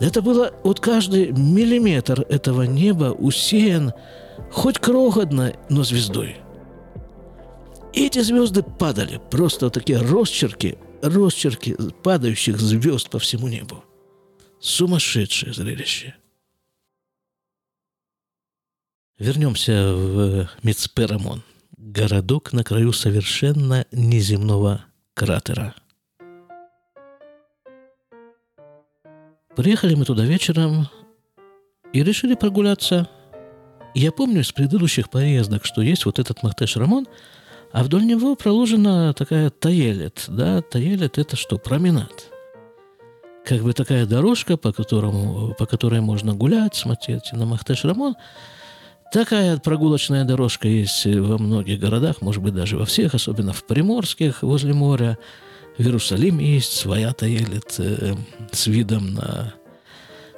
Это 0.00 0.22
было 0.22 0.54
вот 0.62 0.80
каждый 0.80 1.32
миллиметр 1.32 2.22
этого 2.28 2.62
неба 2.62 3.12
усеян 3.12 3.92
хоть 4.50 4.78
крохотно, 4.78 5.54
но 5.68 5.82
звездой. 5.82 6.36
Эти 7.92 8.20
звезды 8.20 8.62
падали, 8.62 9.20
просто 9.30 9.66
вот 9.66 9.74
такие 9.74 9.98
росчерки, 9.98 10.78
росчерки 11.02 11.76
падающих 12.04 12.60
звезд 12.60 13.10
по 13.10 13.18
всему 13.18 13.48
небу. 13.48 13.82
Сумасшедшее 14.60 15.52
зрелище. 15.52 16.14
Вернемся 19.18 19.94
в 19.94 20.48
Мицперамон, 20.62 21.42
городок 21.76 22.52
на 22.52 22.62
краю 22.62 22.92
совершенно 22.92 23.84
неземного 23.90 24.84
кратера. 25.14 25.74
Приехали 29.58 29.96
мы 29.96 30.04
туда 30.04 30.24
вечером 30.24 30.86
и 31.92 32.04
решили 32.04 32.36
прогуляться. 32.36 33.08
Я 33.92 34.12
помню 34.12 34.42
из 34.42 34.52
предыдущих 34.52 35.10
поездок, 35.10 35.64
что 35.64 35.82
есть 35.82 36.06
вот 36.06 36.20
этот 36.20 36.44
Махтеш-Рамон, 36.44 37.08
а 37.72 37.82
вдоль 37.82 38.06
него 38.06 38.36
проложена 38.36 39.12
такая 39.14 39.50
Таелет. 39.50 40.26
Да, 40.28 40.62
Таелет– 40.62 41.18
это 41.18 41.34
что? 41.34 41.58
Променад. 41.58 42.30
Как 43.44 43.62
бы 43.62 43.72
такая 43.72 44.06
дорожка, 44.06 44.56
по, 44.56 44.72
которому, 44.72 45.56
по 45.58 45.66
которой 45.66 46.00
можно 46.02 46.34
гулять, 46.34 46.76
смотреть 46.76 47.32
на 47.32 47.44
Махтеш-Рамон– 47.44 48.14
Такая 49.10 49.56
прогулочная 49.56 50.24
дорожка 50.26 50.68
есть 50.68 51.06
во 51.06 51.38
многих 51.38 51.80
городах, 51.80 52.20
может 52.20 52.42
быть, 52.42 52.52
даже 52.52 52.76
во 52.76 52.84
всех, 52.84 53.14
особенно 53.14 53.54
в 53.54 53.64
приморских, 53.64 54.42
возле 54.42 54.74
моря. 54.74 55.16
В 55.78 55.80
Иерусалиме 55.80 56.44
есть 56.44 56.72
своя 56.72 57.12
таелит 57.12 57.76
э, 57.78 58.14
с 58.52 58.66
видом 58.66 59.14
на 59.14 59.54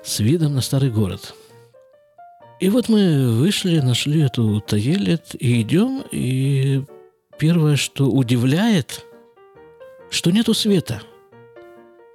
с 0.04 0.20
видом 0.20 0.54
на 0.54 0.60
старый 0.60 0.90
город. 0.90 1.34
И 2.60 2.68
вот 2.68 2.88
мы 2.88 3.32
вышли, 3.32 3.80
нашли 3.80 4.22
эту 4.22 4.60
таелит 4.60 5.34
и 5.38 5.62
идем, 5.62 6.04
и 6.10 6.82
первое, 7.38 7.76
что 7.76 8.06
удивляет, 8.06 9.04
что 10.10 10.30
нету 10.30 10.54
света– 10.54 11.02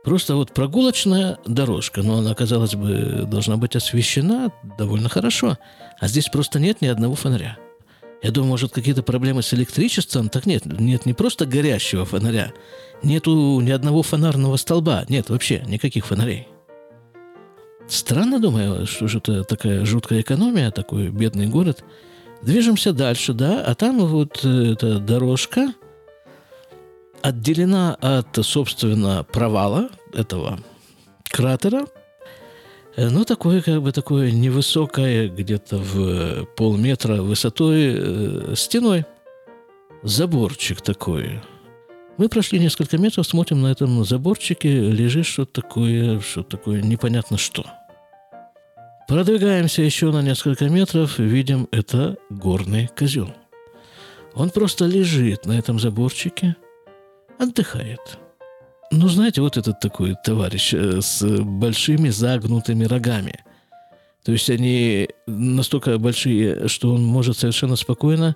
Просто 0.05 0.35
вот 0.35 0.51
прогулочная 0.51 1.39
дорожка, 1.47 2.03
но 2.03 2.19
она, 2.19 2.35
казалось 2.35 2.75
бы, 2.75 3.25
должна 3.25 3.57
быть 3.57 3.75
освещена 3.75 4.51
довольно 4.77 5.09
хорошо. 5.09 5.57
А 5.99 6.07
здесь 6.07 6.29
просто 6.29 6.59
нет 6.59 6.81
ни 6.81 6.85
одного 6.85 7.15
фонаря. 7.15 7.57
Я 8.25 8.31
думаю, 8.31 8.49
может, 8.49 8.71
какие-то 8.71 9.03
проблемы 9.03 9.43
с 9.43 9.53
электричеством? 9.53 10.29
Так 10.29 10.47
нет, 10.47 10.65
нет 10.65 11.05
не 11.05 11.13
просто 11.13 11.45
горящего 11.45 12.05
фонаря. 12.05 12.53
Нету 13.03 13.59
ни 13.59 13.69
одного 13.69 14.01
фонарного 14.01 14.57
столба. 14.57 15.05
Нет, 15.09 15.29
вообще 15.29 15.63
никаких 15.67 16.07
фонарей. 16.07 16.47
Странно, 17.87 18.39
думаю, 18.39 18.87
что 18.87 19.07
же 19.07 19.19
это 19.19 19.43
такая 19.43 19.85
жуткая 19.85 20.21
экономия, 20.21 20.71
такой 20.71 21.09
бедный 21.09 21.45
город. 21.45 21.83
Движемся 22.41 22.93
дальше, 22.93 23.33
да, 23.33 23.63
а 23.63 23.75
там 23.75 24.03
вот 24.07 24.39
э, 24.43 24.71
эта 24.73 24.97
дорожка– 24.97 25.71
отделена 27.21 27.93
от, 28.01 28.43
собственно, 28.43 29.23
провала 29.23 29.89
этого 30.13 30.59
кратера, 31.29 31.85
ну, 32.97 33.25
такое, 33.25 33.61
как 33.61 33.81
бы, 33.81 33.91
такое 33.91 34.31
невысокое, 34.31 35.29
где-то 35.29 35.77
в 35.77 36.45
полметра 36.55 37.21
высотой 37.21 37.93
э, 37.95 38.53
стеной. 38.55 39.05
Заборчик 40.03 40.81
такой. 40.81 41.41
Мы 42.17 42.29
прошли 42.29 42.59
несколько 42.59 42.97
метров, 42.97 43.27
смотрим 43.27 43.61
на 43.61 43.67
этом 43.67 44.05
заборчике, 44.05 44.69
лежит 44.69 45.25
что-то 45.25 45.61
такое, 45.61 46.19
что 46.21 46.43
такое 46.43 46.81
непонятно 46.81 47.37
что. 47.37 47.65
Продвигаемся 49.07 49.81
еще 49.81 50.11
на 50.11 50.21
несколько 50.21 50.69
метров, 50.69 51.19
видим, 51.19 51.67
это 51.71 52.17
горный 52.29 52.89
козел. 52.97 53.33
Он 54.33 54.49
просто 54.49 54.85
лежит 54.85 55.45
на 55.45 55.57
этом 55.57 55.79
заборчике– 55.79 56.55
отдыхает. 57.37 58.19
Ну, 58.91 59.07
знаете, 59.07 59.41
вот 59.41 59.57
этот 59.57 59.79
такой 59.79 60.15
товарищ 60.23 60.73
э, 60.73 61.01
с 61.01 61.25
большими 61.25 62.09
загнутыми 62.09 62.85
рогами. 62.85 63.43
То 64.23 64.31
есть 64.31 64.49
они 64.49 65.09
настолько 65.27 65.97
большие, 65.97 66.67
что 66.67 66.93
он 66.93 67.03
может 67.03 67.37
совершенно 67.37 67.75
спокойно 67.75 68.35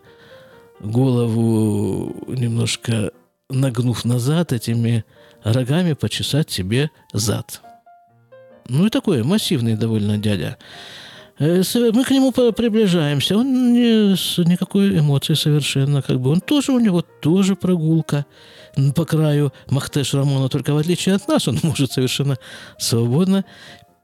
голову 0.79 2.15
немножко 2.27 3.11
нагнув 3.49 4.05
назад 4.05 4.53
этими 4.53 5.03
рогами 5.43 5.93
почесать 5.93 6.51
себе 6.51 6.89
зад. 7.13 7.61
Ну 8.67 8.85
и 8.85 8.89
такой 8.89 9.23
массивный 9.23 9.75
довольно 9.75 10.17
дядя. 10.17 10.57
Э, 11.39 11.63
мы 11.93 12.03
к 12.03 12.11
нему 12.11 12.31
приближаемся, 12.31 13.37
он 13.37 13.73
не 13.73 14.15
с 14.15 14.37
никакой 14.37 14.99
эмоцией 14.99 15.37
совершенно, 15.37 16.01
как 16.01 16.19
бы 16.19 16.29
он 16.29 16.41
тоже 16.41 16.71
у 16.71 16.79
него 16.79 17.01
тоже 17.01 17.55
прогулка 17.55 18.25
по 18.95 19.05
краю 19.05 19.51
Махтеш 19.69 20.13
Рамона, 20.13 20.49
только 20.49 20.73
в 20.73 20.77
отличие 20.77 21.15
от 21.15 21.27
нас, 21.27 21.47
он 21.47 21.59
может 21.63 21.91
совершенно 21.91 22.37
свободно 22.77 23.45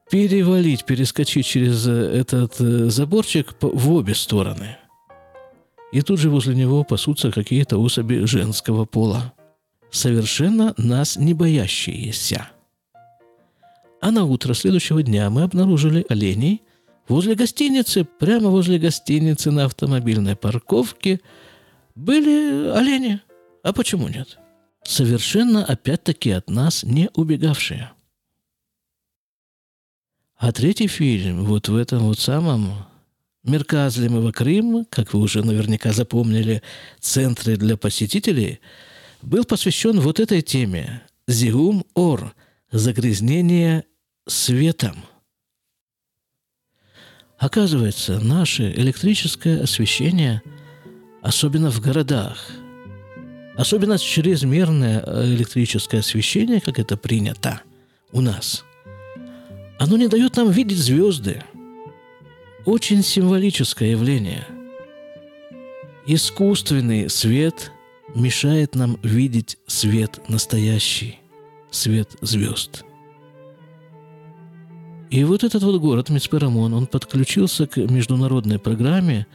перевалить, 0.09 0.85
перескочить 0.85 1.45
через 1.45 1.87
э, 1.87 1.91
этот 1.91 2.59
э, 2.59 2.89
заборчик 2.89 3.55
в 3.61 3.91
обе 3.91 4.13
стороны. 4.15 4.77
И 5.91 6.01
тут 6.01 6.19
же 6.19 6.29
возле 6.29 6.55
него 6.55 6.83
пасутся 6.83 7.31
какие-то 7.31 7.77
особи 7.77 8.25
женского 8.25 8.85
пола, 8.85 9.33
совершенно 9.91 10.73
нас 10.77 11.15
не 11.15 11.33
боящиеся. 11.33 12.49
А 14.01 14.11
на 14.11 14.25
утро 14.25 14.53
следующего 14.53 15.01
дня 15.01 15.29
мы 15.29 15.43
обнаружили 15.43 16.05
оленей 16.09 16.61
возле 17.07 17.35
гостиницы, 17.35 18.03
прямо 18.03 18.49
возле 18.49 18.77
гостиницы 18.77 19.51
на 19.51 19.65
автомобильной 19.65 20.35
парковке 20.35 21.21
были 21.95 22.69
олени. 22.69 23.21
А 23.63 23.73
почему 23.73 24.07
нет? 24.07 24.37
Совершенно 24.87 25.65
опять-таки 25.65 26.31
от 26.31 26.49
нас 26.49 26.83
не 26.83 27.09
убегавшие. 27.13 27.91
А 30.37 30.51
третий 30.51 30.87
фильм 30.87 31.45
вот 31.45 31.69
в 31.69 31.75
этом 31.75 32.03
вот 32.03 32.19
самом 32.19 32.85
Мерказлемова 33.43 34.31
Крым, 34.31 34.85
как 34.89 35.13
вы 35.13 35.21
уже 35.21 35.43
наверняка 35.43 35.93
запомнили, 35.93 36.61
центре 36.99 37.55
для 37.55 37.77
посетителей, 37.77 38.59
был 39.21 39.45
посвящен 39.45 39.99
вот 39.99 40.19
этой 40.19 40.41
теме– 40.41 41.03
Зиум 41.27 41.85
Ор– 41.95 42.35
загрязнение 42.71 43.85
светом. 44.27 45.05
Оказывается, 47.37 48.19
наше 48.19 48.71
электрическое 48.71 49.63
освещение, 49.63 50.41
особенно 51.21 51.71
в 51.71 51.81
городах– 51.81 52.51
Особенно 53.57 53.97
чрезмерное 53.97 55.01
э, 55.05 55.25
электрическое 55.27 56.01
освещение, 56.01 56.59
как 56.59 56.77
это 56.77 56.97
принято 56.97 57.61
у 58.11 58.21
нас, 58.21 58.65
оно 59.79 59.97
не 59.97 60.07
дает 60.07 60.35
нам 60.35 60.51
видеть 60.51 60.77
звезды. 60.77 61.43
Очень 62.65 63.03
символическое 63.03 63.91
явление. 63.91 64.45
Искусственный 66.05 67.09
свет 67.09 67.71
мешает 68.13 68.75
нам 68.75 68.99
видеть 69.03 69.57
свет 69.67 70.19
настоящий, 70.27 71.19
свет 71.71 72.15
звезд. 72.21 72.83
И 75.09 75.23
вот 75.23 75.43
этот 75.43 75.63
вот 75.63 75.79
город 75.79 76.09
Мицперамон, 76.09 76.73
он 76.73 76.87
подключился 76.87 77.67
к 77.67 77.77
международной 77.77 78.59
программе 78.59 79.27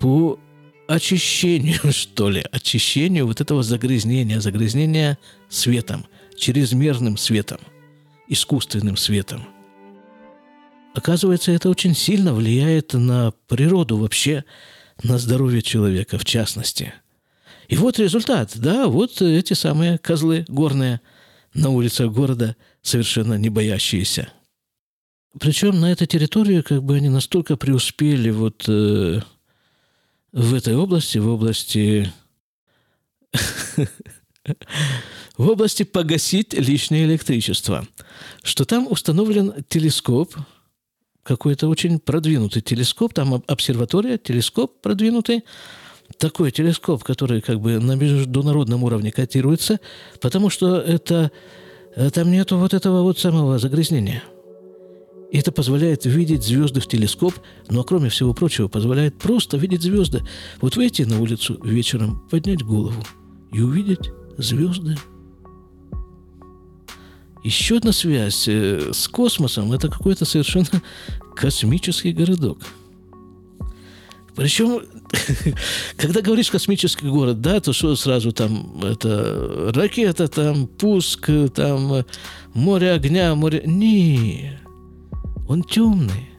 по 0.00 0.38
очищению, 0.88 1.80
что 1.92 2.30
ли, 2.30 2.44
очищению 2.50 3.26
вот 3.26 3.40
этого 3.40 3.62
загрязнения, 3.62 4.40
загрязнения 4.40 5.18
светом, 5.48 6.06
чрезмерным 6.36 7.16
светом, 7.16 7.60
искусственным 8.28 8.96
светом. 8.96 9.46
Оказывается, 10.94 11.52
это 11.52 11.68
очень 11.68 11.94
сильно 11.94 12.32
влияет 12.32 12.94
на 12.94 13.32
природу 13.48 13.98
вообще, 13.98 14.44
на 15.02 15.18
здоровье 15.18 15.60
человека 15.60 16.18
в 16.18 16.24
частности. 16.24 16.94
И 17.68 17.76
вот 17.76 17.98
результат, 17.98 18.52
да, 18.54 18.86
вот 18.86 19.20
эти 19.20 19.52
самые 19.52 19.98
козлы 19.98 20.46
горные 20.48 21.00
на 21.52 21.70
улицах 21.70 22.12
города, 22.12 22.56
совершенно 22.80 23.34
не 23.34 23.50
боящиеся. 23.50 24.28
Причем 25.38 25.80
на 25.80 25.92
этой 25.92 26.06
территории 26.06 26.62
как 26.62 26.82
бы 26.82 26.96
они 26.96 27.08
настолько 27.08 27.56
преуспели 27.56 28.30
вот 28.30 28.64
э, 28.68 29.20
в 30.32 30.54
этой 30.54 30.76
области, 30.76 31.18
в 31.18 31.28
области 31.28 32.12
в 35.36 35.48
области 35.48 35.82
погасить 35.82 36.54
лишнее 36.54 37.04
электричество, 37.04 37.86
что 38.42 38.64
там 38.64 38.86
установлен 38.90 39.64
телескоп, 39.68 40.34
какой-то 41.22 41.68
очень 41.68 41.98
продвинутый 41.98 42.62
телескоп, 42.62 43.12
там 43.12 43.42
обсерватория, 43.46 44.16
телескоп 44.18 44.80
продвинутый, 44.80 45.44
такой 46.18 46.52
телескоп, 46.52 47.02
который 47.02 47.40
как 47.40 47.60
бы 47.60 47.78
на 47.80 47.96
международном 47.96 48.84
уровне 48.84 49.10
котируется, 49.10 49.80
потому 50.20 50.50
что 50.50 50.78
это, 50.78 51.32
там 52.14 52.30
нету 52.30 52.58
вот 52.58 52.74
этого 52.74 53.02
вот 53.02 53.18
самого 53.18 53.58
загрязнения. 53.58 54.22
И 55.30 55.38
это 55.38 55.50
позволяет 55.50 56.04
видеть 56.04 56.44
звезды 56.44 56.80
в 56.80 56.86
телескоп, 56.86 57.34
но, 57.68 57.82
кроме 57.82 58.08
всего 58.08 58.32
прочего, 58.32 58.68
позволяет 58.68 59.18
просто 59.18 59.56
видеть 59.56 59.82
звезды. 59.82 60.22
Вот 60.60 60.76
выйти 60.76 61.02
на 61.02 61.20
улицу 61.20 61.60
вечером, 61.64 62.26
поднять 62.30 62.62
голову 62.62 63.02
и 63.52 63.60
увидеть 63.60 64.10
звезды. 64.38 64.96
Еще 67.42 67.76
одна 67.76 67.92
связь 67.92 68.48
э, 68.48 68.92
с 68.92 69.08
космосом– 69.08 69.72
это 69.74 69.88
какой-то 69.88 70.24
совершенно 70.24 70.82
космический 71.36 72.12
городок. 72.12 72.58
Причем, 74.34 74.82
когда 75.96 76.20
говоришь 76.20 76.50
космический 76.50 77.08
город, 77.08 77.40
да, 77.40 77.60
то 77.60 77.72
что 77.72 77.96
сразу 77.96 78.32
там 78.32 78.84
это 78.84 79.72
ракета, 79.74 80.28
там 80.28 80.66
пуск, 80.66 81.30
там 81.54 82.04
море 82.52 82.92
огня, 82.92 83.34
море... 83.34 83.62
Не, 83.64 84.58
он 85.48 85.62
темный. 85.62 86.30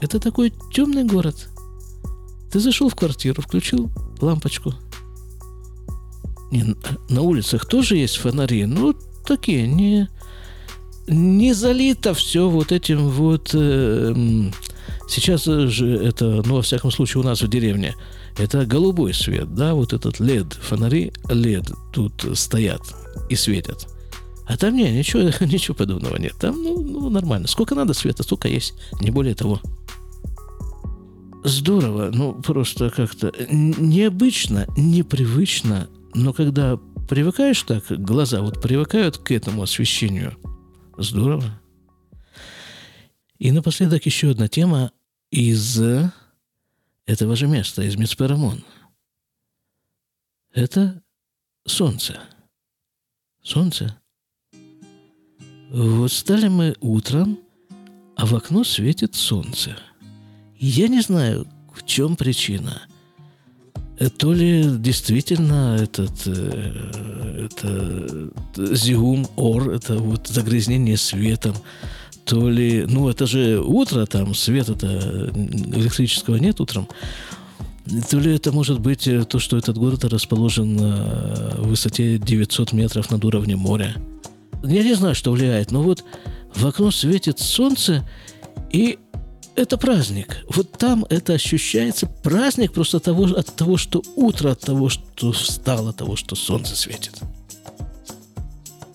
Это 0.00 0.20
такой 0.20 0.52
темный 0.72 1.04
город. 1.04 1.48
Ты 2.52 2.60
зашел 2.60 2.88
в 2.88 2.94
квартиру, 2.94 3.42
включил 3.42 3.90
лампочку. 4.20 4.74
Не, 6.50 6.76
на 7.08 7.22
улицах 7.22 7.66
тоже 7.66 7.96
есть 7.96 8.16
фонари, 8.16 8.64
но 8.66 8.94
такие, 9.26 9.66
не, 9.66 10.08
не 11.08 11.52
залито 11.52 12.14
все 12.14 12.48
вот 12.48 12.70
этим 12.70 13.08
вот... 13.08 13.50
Э, 13.54 14.14
сейчас 15.08 15.44
же 15.44 15.96
это, 15.96 16.42
ну, 16.44 16.56
во 16.56 16.62
всяком 16.62 16.90
случае, 16.90 17.22
у 17.22 17.24
нас 17.24 17.42
в 17.42 17.48
деревне, 17.48 17.94
это 18.38 18.66
голубой 18.66 19.14
свет, 19.14 19.54
да, 19.54 19.74
вот 19.74 19.92
этот 19.92 20.20
LED, 20.20 20.54
фонари 20.60 21.12
LED 21.24 21.74
тут 21.92 22.24
стоят 22.38 22.82
и 23.28 23.36
светят. 23.36 23.88
А 24.46 24.56
там 24.56 24.76
не, 24.76 24.90
ничего, 24.90 25.22
ничего 25.40 25.74
подобного 25.74 26.16
нет. 26.16 26.34
Там, 26.38 26.62
ну, 26.62 26.82
ну, 26.82 27.08
нормально. 27.08 27.48
Сколько 27.48 27.74
надо 27.74 27.94
света, 27.94 28.22
столько 28.22 28.48
есть. 28.48 28.74
Не 29.00 29.10
более 29.10 29.34
того. 29.34 29.60
Здорово, 31.44 32.10
ну, 32.12 32.34
просто 32.34 32.90
как-то 32.90 33.32
необычно, 33.50 34.66
непривычно, 34.78 35.90
но 36.14 36.32
когда 36.32 36.78
привыкаешь 37.06 37.62
так, 37.62 37.84
глаза 37.88 38.40
вот 38.40 38.62
привыкают 38.62 39.18
к 39.18 39.30
этому 39.30 39.62
освещению, 39.62 40.38
здорово. 40.96 41.60
И 43.38 43.52
напоследок 43.52 44.06
еще 44.06 44.30
одна 44.30 44.48
тема 44.48 44.92
из 45.30 45.78
этого 47.04 47.36
же 47.36 47.46
места, 47.46 47.82
из 47.82 47.96
Мецперамон. 47.96 48.64
Это 50.54 51.02
солнце. 51.66 52.18
Солнце– 53.42 53.98
вот 55.74 56.12
мы 56.50 56.76
утром, 56.80 57.38
а 58.14 58.26
в 58.26 58.34
окно 58.36 58.62
светит 58.62 59.16
солнце. 59.16 59.76
Я 60.56 60.86
не 60.86 61.00
знаю, 61.00 61.48
в 61.74 61.84
чем 61.84 62.14
причина. 62.14 62.82
Э, 63.98 64.08
то 64.08 64.32
ли 64.32 64.64
действительно 64.78 65.76
этот 65.80 66.12
э, 66.26 67.46
это 67.46 68.30
зиум 68.76 69.26
ор, 69.34 69.70
это 69.70 69.98
вот 69.98 70.28
загрязнение 70.28 70.96
светом, 70.96 71.56
то 72.24 72.48
ли, 72.48 72.86
ну 72.88 73.08
это 73.08 73.26
же 73.26 73.60
утро, 73.60 74.06
там 74.06 74.32
света-то 74.32 75.32
электрического 75.34 76.36
нет 76.36 76.60
утром, 76.60 76.86
то 78.08 78.20
ли 78.20 78.32
это 78.32 78.52
может 78.52 78.78
быть 78.78 79.08
то, 79.28 79.38
что 79.40 79.56
этот 79.56 79.76
город 79.76 80.04
расположен 80.04 80.76
на 80.76 81.54
высоте 81.58 82.18
900 82.18 82.72
метров 82.72 83.10
над 83.10 83.24
уровнем 83.24 83.58
моря– 83.58 83.96
я 84.64 84.82
не 84.82 84.94
знаю, 84.94 85.14
что 85.14 85.32
влияет, 85.32 85.70
но 85.70 85.82
вот 85.82 86.04
в 86.54 86.66
окно 86.66 86.90
светит 86.90 87.38
солнце, 87.38 88.08
и 88.72 88.98
это 89.56 89.76
праздник. 89.76 90.44
Вот 90.48 90.72
там 90.72 91.04
это 91.10 91.34
ощущается 91.34 92.06
праздник 92.06 92.72
просто 92.72 93.00
того, 93.00 93.24
от 93.24 93.54
того, 93.54 93.76
что 93.76 94.02
утро, 94.16 94.50
от 94.52 94.60
того, 94.60 94.88
что 94.88 95.32
встало, 95.32 95.90
от 95.90 95.96
того, 95.96 96.16
что 96.16 96.34
солнце 96.34 96.76
светит. 96.76 97.14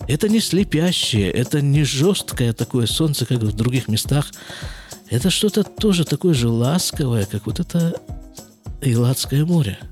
Это 0.08 0.28
не 0.28 0.40
слепящее, 0.40 1.30
это 1.30 1.60
не 1.60 1.84
жесткое 1.84 2.52
такое 2.52 2.86
солнце, 2.86 3.26
как 3.26 3.38
в 3.38 3.52
других 3.54 3.88
местах. 3.88 4.32
Это 5.08 5.30
что-то 5.30 5.62
тоже 5.62 6.04
такое 6.04 6.34
же 6.34 6.48
ласковое, 6.48 7.26
как 7.26 7.46
вот 7.46 7.60
это 7.60 8.00
Иладское 8.82 9.44
море– 9.44 9.78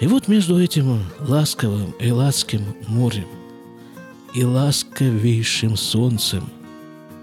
и 0.00 0.06
вот 0.06 0.28
между 0.28 0.60
этим 0.60 1.00
ласковым 1.20 1.90
и 1.92 2.10
ласким 2.10 2.62
морем 2.86 3.26
и 4.34 4.44
ласковейшим 4.44 5.76
солнцем, 5.76 6.48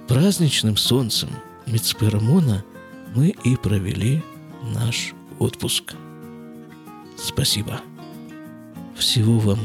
праздничным 0.08 0.76
солнцем 0.76 1.30
Мицперамона 1.66 2.64
мы 3.16 3.30
и 3.30 3.56
провели 3.56 4.22
наш 4.74 5.14
отпуск. 5.40 5.96
Спасибо. 7.18 7.82
Всего 8.96 9.40
вам 9.40 9.60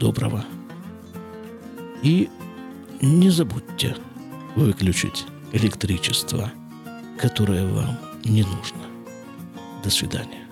доброго. 0.00 0.44
И 2.02 2.28
не 3.00 3.30
забудьте 3.30 3.96
выключить 4.56 5.26
электричество, 5.52 6.50
которое 7.18 7.66
вам 7.72 7.98
не 8.24 8.42
нужно. 8.42 8.82
До 9.84 9.90
свидания. 9.90 10.47